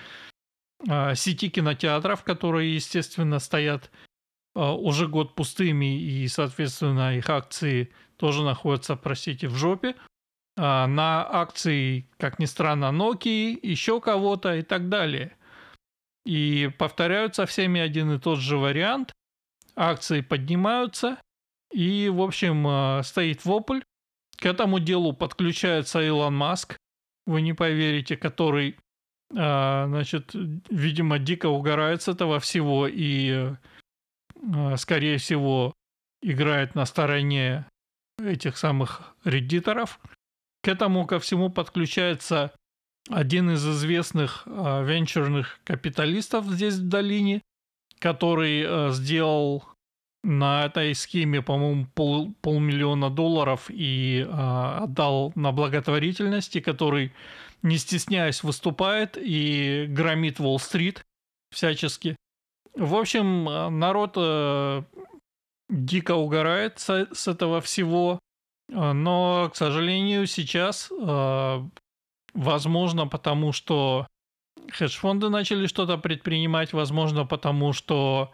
сети 1.16 1.50
кинотеатров, 1.50 2.24
которые, 2.24 2.76
естественно, 2.76 3.40
стоят 3.40 3.92
а, 4.56 4.74
уже 4.74 5.08
год 5.08 5.36
пустыми, 5.36 6.02
и, 6.02 6.28
соответственно, 6.28 7.18
их 7.18 7.30
акции 7.30 7.92
тоже 8.18 8.44
находятся, 8.44 8.96
простите, 8.96 9.48
в 9.50 9.56
жопе. 9.56 9.96
А, 10.58 10.88
на 10.88 11.28
акции, 11.30 12.10
как 12.18 12.40
ни 12.40 12.46
странно, 12.46 12.86
Nokia, 12.86 13.60
еще 13.62 14.00
кого-то 14.00 14.56
и 14.56 14.62
так 14.62 14.88
далее. 14.88 15.38
И 16.26 16.72
повторяются 16.80 17.46
всеми 17.46 17.82
один 17.82 18.14
и 18.14 18.20
тот 18.20 18.40
же 18.40 18.58
вариант. 18.58 19.12
Акции 19.76 20.22
поднимаются, 20.22 21.18
и, 21.74 22.10
в 22.10 22.22
общем, 22.22 22.66
а, 22.66 23.04
стоит 23.04 23.44
вопль. 23.44 23.82
К 24.38 24.46
этому 24.46 24.80
делу 24.80 25.12
подключается 25.14 26.02
Илон 26.02 26.36
Маск, 26.36 26.78
вы 27.26 27.42
не 27.42 27.54
поверите, 27.54 28.16
который, 28.16 28.78
а, 28.78 28.82
значит, 29.32 30.32
видимо, 30.70 31.20
дико 31.20 31.48
угорает 31.48 32.02
с 32.02 32.08
этого 32.08 32.40
всего 32.40 32.88
и, 32.88 33.54
скорее 34.78 35.18
всего, 35.18 35.74
играет 36.22 36.76
на 36.76 36.86
стороне 36.86 37.66
этих 38.20 38.58
самых 38.58 39.16
реддиторов– 39.24 40.00
к 40.66 40.68
этому 40.68 41.06
ко 41.06 41.20
всему 41.20 41.52
подключается 41.52 42.52
один 43.12 43.52
из 43.52 43.64
известных 43.64 44.48
э, 44.48 44.84
венчурных 44.84 45.60
капиталистов 45.64 46.48
здесь 46.48 46.74
в 46.74 46.90
долине, 46.90 47.44
который 48.00 48.92
сделал 48.92 49.64
на 50.24 50.66
этой 50.66 50.96
схеме, 50.96 51.44
по-моему, 51.44 51.86
пол, 51.94 52.34
полмиллиона 52.42 53.12
долларов 53.12 53.66
и 53.70 54.28
отдал 54.28 55.34
на 55.36 55.52
благотворительности, 55.52 56.62
который, 56.62 57.14
не 57.66 57.78
стесняясь, 57.78 58.44
выступает 58.44 59.18
и 59.18 59.88
громит 59.90 60.40
Уолл-стрит 60.40 61.04
всячески. 61.52 62.16
В 62.76 62.96
общем, 62.96 63.46
народ 63.80 64.14
э, 64.18 64.84
дико 65.70 66.16
угорает 66.16 66.80
с, 66.80 67.08
с 67.12 67.28
этого 67.28 67.62
всего. 67.62 68.20
А, 68.74 68.94
но, 68.94 69.50
к 69.52 69.56
сожалению, 69.56 70.28
сейчас, 70.28 70.92
а, 71.02 71.68
возможно, 72.34 73.08
потому 73.08 73.52
что 73.52 74.08
хедж-фонды 74.72 75.30
начали 75.30 75.68
что-то 75.68 75.98
предпринимать, 75.98 76.74
возможно, 76.74 77.26
потому 77.26 77.74
что 77.74 78.32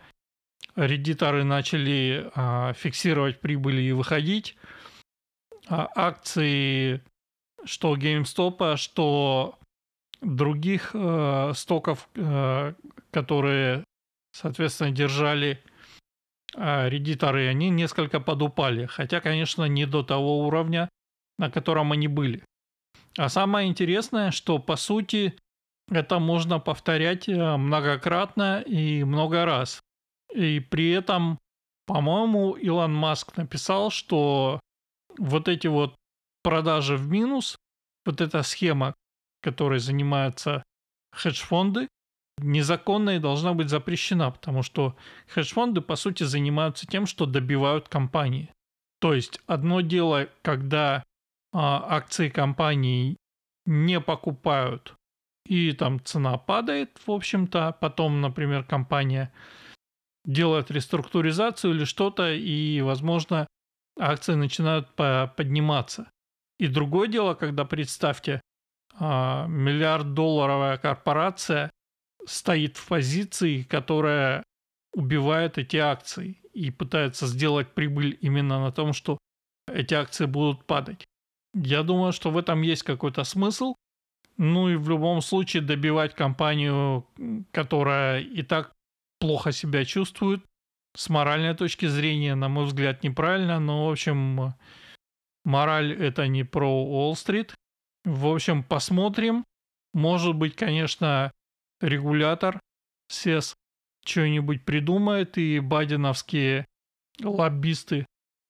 редиторы 0.76 1.44
начали 1.44 2.30
а, 2.36 2.74
фиксировать 2.74 3.39
прибыли 3.39 3.82
и 3.82 3.91
выходить. 3.91 4.58
Акции 5.67 7.02
что 7.65 7.95
GameStop, 7.95 8.78
что 8.78 9.58
других 10.21 10.95
стоков, 11.56 12.10
которые, 13.12 13.84
соответственно, 14.32 14.91
держали 14.91 15.63
а 16.56 16.89
редиторы, 16.89 17.47
они 17.47 17.69
несколько 17.69 18.19
подупали, 18.19 18.86
хотя, 18.86 19.21
конечно, 19.21 19.65
не 19.65 19.86
до 19.86 20.04
того 20.04 20.45
уровня, 20.45 20.89
на 21.38 21.50
котором 21.50 21.91
они 21.91 22.08
были. 22.08 22.43
А 23.17 23.30
самое 23.30 23.69
интересное, 23.69 24.32
что 24.32 24.60
по 24.60 24.76
сути 24.76 25.38
это 25.89 26.19
можно 26.19 26.60
повторять 26.60 27.28
э, 27.28 27.58
многократно 27.58 28.62
и 28.62 29.04
много 29.04 29.45
раз. 29.45 29.82
И 30.34 30.60
при 30.60 30.91
этом, 30.91 31.38
по-моему, 31.86 32.54
Илон 32.54 32.93
Маск 32.93 33.36
написал, 33.38 33.89
что 33.89 34.60
вот 35.17 35.47
эти 35.47 35.67
вот 35.67 35.95
продажи 36.43 36.97
в 36.97 37.10
минус, 37.10 37.58
вот 38.06 38.21
эта 38.21 38.43
схема, 38.43 38.93
которой 39.41 39.80
занимаются 39.80 40.63
хедж-фонды, 41.13 41.88
незаконна 42.39 43.12
и 43.12 43.19
должна 43.19 43.54
быть 43.54 43.69
запрещена, 43.69 44.32
потому 44.32 44.63
что 44.63 44.95
хедж-фонды, 45.27 45.82
по 45.82 45.95
сути, 45.95 46.23
занимаются 46.23 46.88
тем, 46.88 47.06
что 47.06 47.25
добивают 47.25 47.89
компании. 47.89 48.49
То 48.99 49.13
есть 49.13 49.39
одно 49.47 49.82
дело, 49.82 50.30
когда 50.41 51.04
а, 51.54 51.95
акции 51.97 52.30
компании 52.30 53.17
не 53.65 53.99
покупают 53.99 54.95
и 55.45 55.71
там 55.73 56.04
цена 56.04 56.38
падает, 56.38 56.99
в 57.06 57.12
общем-то, 57.12 57.75
потом, 57.80 58.21
например, 58.21 58.63
компания 58.63 59.34
делает 60.23 60.69
реструктуризацию 60.71 61.73
или 61.73 61.84
что-то, 61.84 62.32
и, 62.32 62.80
возможно, 62.82 63.47
акции 63.99 64.36
начинают 64.36 64.93
подниматься. 64.95 66.10
И 66.62 66.67
другое 66.67 67.08
дело, 67.08 67.34
когда, 67.34 67.65
представьте, 67.65 68.39
а, 68.93 69.47
миллиард 69.47 70.13
долларовая 70.13 70.78
корпорация 70.78 71.71
стоит 72.28 72.78
в 72.78 72.88
позиции, 72.88 73.63
которая 73.63 74.43
убивает 74.93 75.58
эти 75.58 75.78
акции 75.78 76.38
и 76.54 76.69
пытается 76.69 77.26
сделать 77.26 77.74
прибыль 77.74 78.15
именно 78.21 78.60
на 78.60 78.71
том, 78.71 78.93
что 78.93 79.17
эти 79.67 79.95
акции 79.95 80.28
будут 80.28 80.65
падать. 80.65 81.04
Я 81.56 81.82
думаю, 81.82 82.12
что 82.12 82.30
в 82.30 82.38
этом 82.38 82.62
есть 82.62 82.84
какой-то 82.84 83.24
смысл. 83.24 83.74
Ну 84.38 84.69
и 84.69 84.76
в 84.76 84.88
любом 84.88 85.21
случае 85.21 85.63
добивать 85.63 86.13
компанию, 86.13 87.08
которая 87.52 88.21
и 88.21 88.43
так 88.43 88.71
плохо 89.19 89.52
себя 89.52 89.84
чувствует, 89.84 90.45
с 90.95 91.10
моральной 91.10 91.56
точки 91.56 91.88
зрения, 91.88 92.36
на 92.36 92.50
мой 92.50 92.65
взгляд, 92.65 93.04
неправильно. 93.04 93.60
Но, 93.60 93.88
в 93.88 93.91
общем, 93.91 94.54
мораль 95.45 95.93
это 95.93 96.27
не 96.27 96.43
про 96.43 96.67
Уолл-стрит. 96.67 97.56
В 98.04 98.27
общем, 98.27 98.63
посмотрим. 98.63 99.45
Может 99.93 100.36
быть, 100.36 100.56
конечно, 100.56 101.32
регулятор 101.82 102.60
СЕС 103.10 103.56
что-нибудь 104.06 104.65
придумает, 104.65 105.38
и 105.38 105.60
байденовские 105.60 106.65
лоббисты 107.21 108.06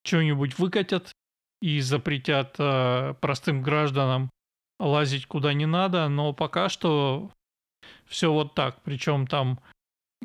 что-нибудь 0.05 0.57
выкатят 0.57 1.11
и 1.61 1.79
запретят 1.81 2.55
э, 2.57 3.15
простым 3.19 3.61
гражданам 3.61 4.29
лазить 4.79 5.27
куда 5.27 5.53
не 5.53 5.65
надо, 5.65 6.07
но 6.07 6.33
пока 6.33 6.69
что 6.69 7.31
все 8.05 8.31
вот 8.31 8.55
так. 8.55 8.81
Причем 8.83 9.27
там 9.27 9.59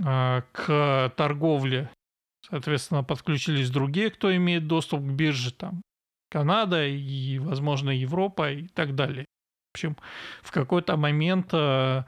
э, 0.02 0.42
к 0.52 1.12
торговле, 1.16 1.90
соответственно, 2.48 3.02
подключились 3.05 3.70
другие, 3.70 4.11
кто 4.11 4.35
имеет 4.35 4.66
доступ 4.66 5.00
к 5.00 5.12
бирже, 5.12 5.52
там 5.52 5.83
Канада 6.30 6.86
и, 6.86 7.38
возможно, 7.38 7.90
Европа 7.90 8.52
и 8.52 8.68
так 8.68 8.94
далее. 8.94 9.26
В 9.72 9.76
общем, 9.76 9.96
в 10.42 10.50
какой-то 10.52 10.96
момент 10.96 11.52
э, 11.52 12.04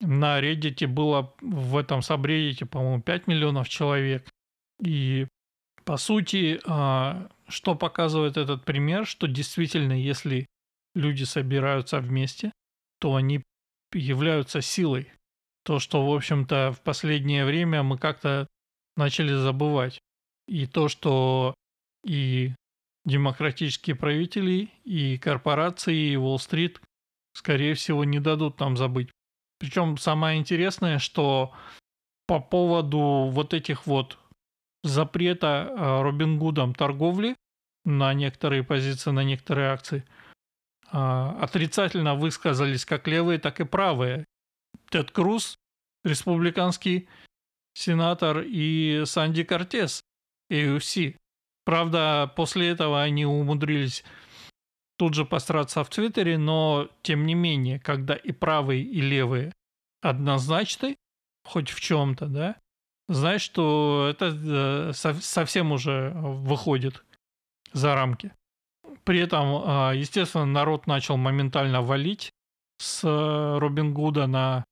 на 0.00 0.40
Reddit 0.40 0.86
было 0.86 1.34
в 1.40 1.76
этом 1.76 2.02
сабреддите, 2.02 2.66
по-моему, 2.66 3.02
5 3.02 3.26
миллионов 3.26 3.68
человек. 3.68 4.28
И 4.82 5.26
по 5.84 5.96
сути, 5.96 6.60
а, 6.66 7.28
что 7.48 7.74
показывает 7.74 8.36
этот 8.36 8.64
пример, 8.64 9.06
что 9.06 9.26
действительно, 9.26 9.92
если 9.92 10.46
люди 10.94 11.24
собираются 11.24 12.00
вместе, 12.00 12.52
то 12.98 13.14
они 13.16 13.42
являются 13.92 14.60
силой. 14.60 15.10
То, 15.64 15.78
что, 15.78 16.06
в 16.06 16.14
общем-то, 16.14 16.72
в 16.72 16.80
последнее 16.82 17.44
время 17.44 17.82
мы 17.82 17.98
как-то 17.98 18.46
начали 18.96 19.32
забывать. 19.32 20.00
И 20.48 20.66
то, 20.66 20.88
что 20.88 21.54
и 22.04 22.54
демократические 23.04 23.96
правители, 23.96 24.70
и 24.84 25.18
корпорации, 25.18 26.12
и 26.12 26.16
Уолл-стрит, 26.16 26.80
скорее 27.34 27.74
всего, 27.74 28.04
не 28.04 28.20
дадут 28.20 28.60
нам 28.60 28.76
забыть 28.76 29.10
причем 29.60 29.98
самое 29.98 30.40
интересное, 30.40 30.98
что 30.98 31.52
по 32.26 32.40
поводу 32.40 33.28
вот 33.30 33.52
этих 33.52 33.86
вот 33.86 34.18
запрета 34.82 35.68
э, 35.68 36.02
Робин 36.02 36.38
Гудом 36.38 36.74
торговли 36.74 37.36
на 37.84 38.14
некоторые 38.14 38.64
позиции, 38.64 39.10
на 39.10 39.22
некоторые 39.22 39.68
акции, 39.68 40.04
э, 40.90 40.96
отрицательно 40.96 42.14
высказались 42.14 42.86
как 42.86 43.06
левые, 43.06 43.38
так 43.38 43.60
и 43.60 43.64
правые. 43.64 44.24
Тед 44.88 45.10
Круз, 45.10 45.56
республиканский 46.04 47.06
сенатор, 47.74 48.42
и 48.46 49.02
Санди 49.04 49.44
Кортес, 49.44 50.00
AUC. 50.50 51.16
Правда, 51.70 52.32
после 52.34 52.68
этого 52.68 53.00
они 53.00 53.24
умудрились 53.24 54.02
тут 54.98 55.14
же 55.14 55.24
посраться 55.24 55.84
в 55.84 55.88
Твиттере, 55.88 56.36
но 56.36 56.88
тем 57.02 57.26
не 57.26 57.34
менее, 57.34 57.78
когда 57.78 58.16
и 58.16 58.32
правые, 58.32 58.82
и 58.82 59.00
левые 59.00 59.52
однозначны, 60.02 60.96
хоть 61.44 61.70
в 61.70 61.80
чем-то, 61.80 62.26
да, 62.26 62.56
знаешь, 63.08 63.42
что 63.42 64.08
это 64.10 64.36
э, 64.36 64.92
совсем 65.20 65.70
уже 65.70 66.10
выходит 66.10 67.04
за 67.72 67.94
рамки. 67.94 68.32
При 69.04 69.20
этом, 69.20 69.62
а, 69.64 69.92
естественно, 69.92 70.46
народ 70.46 70.88
начал 70.88 71.16
моментально 71.18 71.82
валить 71.82 72.32
с 72.78 73.04
Робин 73.04 73.94
Гуда 73.94 74.26
на 74.26 74.64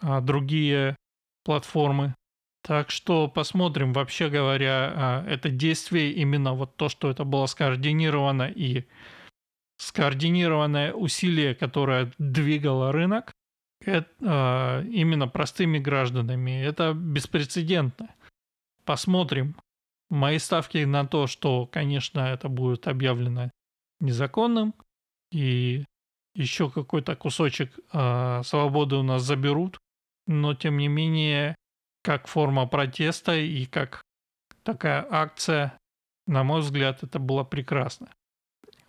а, 0.00 0.20
другие 0.20 0.94
платформы. 1.42 2.14
Так 2.66 2.90
что 2.90 3.28
посмотрим, 3.28 3.92
вообще 3.92 4.28
говоря, 4.28 4.92
а, 4.92 5.24
это 5.28 5.50
действие, 5.50 6.10
именно 6.10 6.52
вот 6.52 6.74
то, 6.74 6.88
что 6.88 7.08
это 7.08 7.22
было 7.22 7.46
скоординировано 7.46 8.50
и 8.50 8.86
скоординированное 9.78 10.92
усилие, 10.92 11.54
которое 11.54 12.12
двигало 12.18 12.90
рынок, 12.90 13.30
это, 13.84 14.84
именно 14.90 15.28
простыми 15.28 15.78
гражданами, 15.78 16.60
это 16.60 16.92
беспрецедентно. 16.92 18.12
Посмотрим. 18.84 19.54
Мои 20.10 20.38
ставки 20.38 20.78
на 20.78 21.06
то, 21.06 21.28
что, 21.28 21.66
конечно, 21.66 22.18
это 22.18 22.48
будет 22.48 22.88
объявлено 22.88 23.52
незаконным, 24.00 24.74
и 25.30 25.84
еще 26.34 26.68
какой-то 26.68 27.14
кусочек 27.14 27.78
э, 27.92 28.42
свободы 28.42 28.96
у 28.96 29.04
нас 29.04 29.22
заберут, 29.22 29.78
но 30.26 30.54
тем 30.54 30.78
не 30.78 30.88
менее, 30.88 31.54
как 32.06 32.28
форма 32.28 32.66
протеста 32.66 33.36
и 33.36 33.66
как 33.66 34.00
такая 34.62 35.06
акция, 35.10 35.76
на 36.26 36.44
мой 36.44 36.60
взгляд, 36.60 37.02
это 37.02 37.18
было 37.18 37.44
прекрасно. 37.44 38.08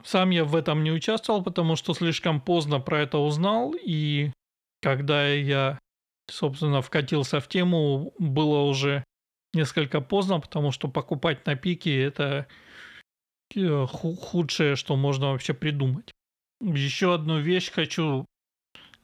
Сам 0.03 0.29
я 0.29 0.45
в 0.45 0.55
этом 0.55 0.83
не 0.83 0.91
участвовал, 0.91 1.43
потому 1.43 1.75
что 1.75 1.93
слишком 1.93 2.39
поздно 2.39 2.79
про 2.79 3.01
это 3.01 3.17
узнал, 3.17 3.73
и 3.73 4.31
когда 4.81 5.27
я, 5.27 5.79
собственно, 6.29 6.81
вкатился 6.81 7.39
в 7.39 7.47
тему, 7.47 8.13
было 8.19 8.61
уже 8.61 9.03
несколько 9.53 9.99
поздно, 9.99 10.39
потому 10.39 10.71
что 10.71 10.87
покупать 10.87 11.45
на 11.45 11.55
пике 11.55 12.01
это 12.01 12.47
Э, 13.55 13.85
худшее, 13.87 14.75
что 14.75 14.95
можно 14.95 15.31
вообще 15.31 15.53
придумать. 15.53 16.11
Еще 16.61 17.13
одну 17.13 17.39
вещь 17.39 17.71
хочу 17.71 18.25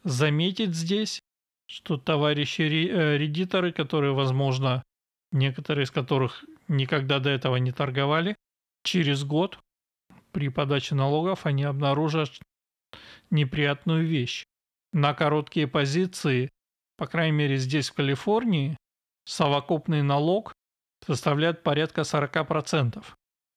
заметить 0.04 0.76
здесь, 0.76 1.20
что 1.74 1.98
товарищи 1.98 2.62
э, 2.62 3.18
редиторы, 3.18 3.72
которые, 3.72 4.14
возможно, 4.14 4.84
некоторые 5.32 5.86
из 5.86 5.92
которых 5.92 6.46
никогда 6.68 7.18
до 7.18 7.32
этого 7.32 7.56
не 7.56 7.72
торговали, 7.72 8.36
через 8.84 9.24
год 9.24 9.58
при 10.32 10.50
подаче 10.50 10.94
налогов 10.94 11.48
они 11.48 11.64
обнаружат 11.64 12.30
неприятную 13.32 14.06
вещь. 14.06 14.46
На 14.92 15.16
короткие 15.16 15.68
позиции, 15.68 16.52
по 16.96 17.08
крайней 17.08 17.38
мере 17.38 17.58
здесь 17.58 17.90
в 17.90 17.96
Калифорнии, 17.96 18.78
совокупный 19.26 20.04
налог 20.04 20.54
составляет 21.04 21.64
порядка 21.64 22.02
40%. 22.02 23.04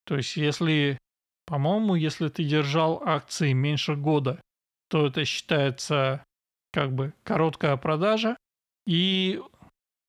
То 0.07 0.17
есть, 0.17 0.37
если, 0.39 0.97
по-моему, 1.45 1.97
если 1.97 2.29
ты 2.29 2.45
держал 2.45 3.03
акции 3.05 3.53
меньше 3.53 3.95
года, 3.95 4.41
то 4.89 5.07
это 5.07 5.27
считается 5.27 6.25
как 6.77 6.93
бы 6.93 7.15
короткая 7.25 7.79
продажа. 7.79 8.37
И 8.87 9.41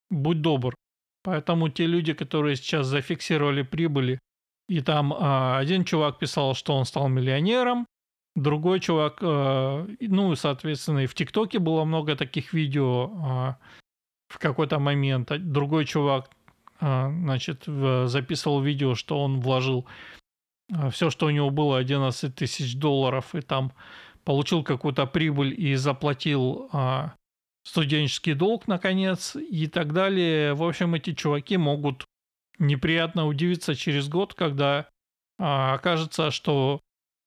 будь 0.10 0.42
добр. 0.42 0.76
Поэтому 1.24 1.70
те 1.70 1.86
люди, 1.86 2.14
которые 2.14 2.58
сейчас 2.58 2.88
зафиксировали 2.88 3.62
прибыли, 3.62 4.20
и 4.68 4.82
там 4.82 5.14
а, 5.14 5.60
один 5.60 5.86
чувак 5.86 6.20
писал, 6.20 6.56
что 6.56 6.76
он 6.76 6.84
стал 6.84 7.08
миллионером, 7.08 7.86
другой 8.36 8.82
чувак, 8.82 9.20
а, 9.22 9.88
ну, 10.02 10.36
соответственно, 10.36 11.00
и 11.00 11.08
в 11.08 11.16
ТикТоке 11.16 11.60
было 11.60 11.86
много 11.86 12.18
таких 12.18 12.52
видео 12.52 13.12
а, 13.16 13.58
в 14.28 14.38
какой-то 14.38 14.78
момент. 14.80 15.32
Другой 15.40 15.86
чувак 15.86 16.30
а, 16.82 17.10
значит, 17.10 17.64
записывал 17.66 18.62
видео, 18.62 18.94
что 18.96 19.24
он 19.24 19.40
вложил 19.40 19.86
все, 20.92 21.10
что 21.10 21.28
у 21.28 21.30
него 21.30 21.50
было, 21.50 21.78
11 21.78 22.36
тысяч 22.36 22.76
долларов, 22.76 23.36
и 23.36 23.40
там 23.40 23.72
получил 24.28 24.62
какую-то 24.62 25.06
прибыль 25.06 25.56
и 25.58 25.76
заплатил 25.76 26.68
а, 26.74 27.16
студенческий 27.64 28.34
долг, 28.34 28.68
наконец, 28.68 29.38
и 29.38 29.68
так 29.68 29.94
далее. 29.94 30.54
В 30.54 30.64
общем, 30.64 30.96
эти 30.96 31.14
чуваки 31.14 31.56
могут 31.56 32.04
неприятно 32.60 33.26
удивиться 33.26 33.74
через 33.74 34.10
год, 34.10 34.34
когда 34.34 34.90
окажется, 35.38 36.32
что 36.32 36.82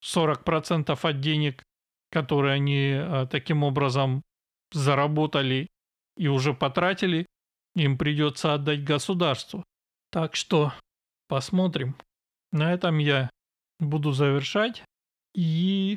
40% 0.05 0.99
от 1.01 1.21
денег, 1.23 1.63
которые 2.11 2.53
они 2.53 3.01
таким 3.31 3.63
образом 3.63 4.21
заработали 4.71 5.69
и 6.19 6.29
уже 6.29 6.53
потратили, 6.53 7.25
им 7.77 7.97
придется 7.97 8.53
отдать 8.53 8.85
государству. 8.85 9.65
Так 10.11 10.37
что 10.37 10.75
посмотрим. 11.29 11.97
На 12.53 12.75
этом 12.75 12.99
я 12.99 13.31
буду 13.79 14.13
завершать 14.13 14.83
и 15.35 15.97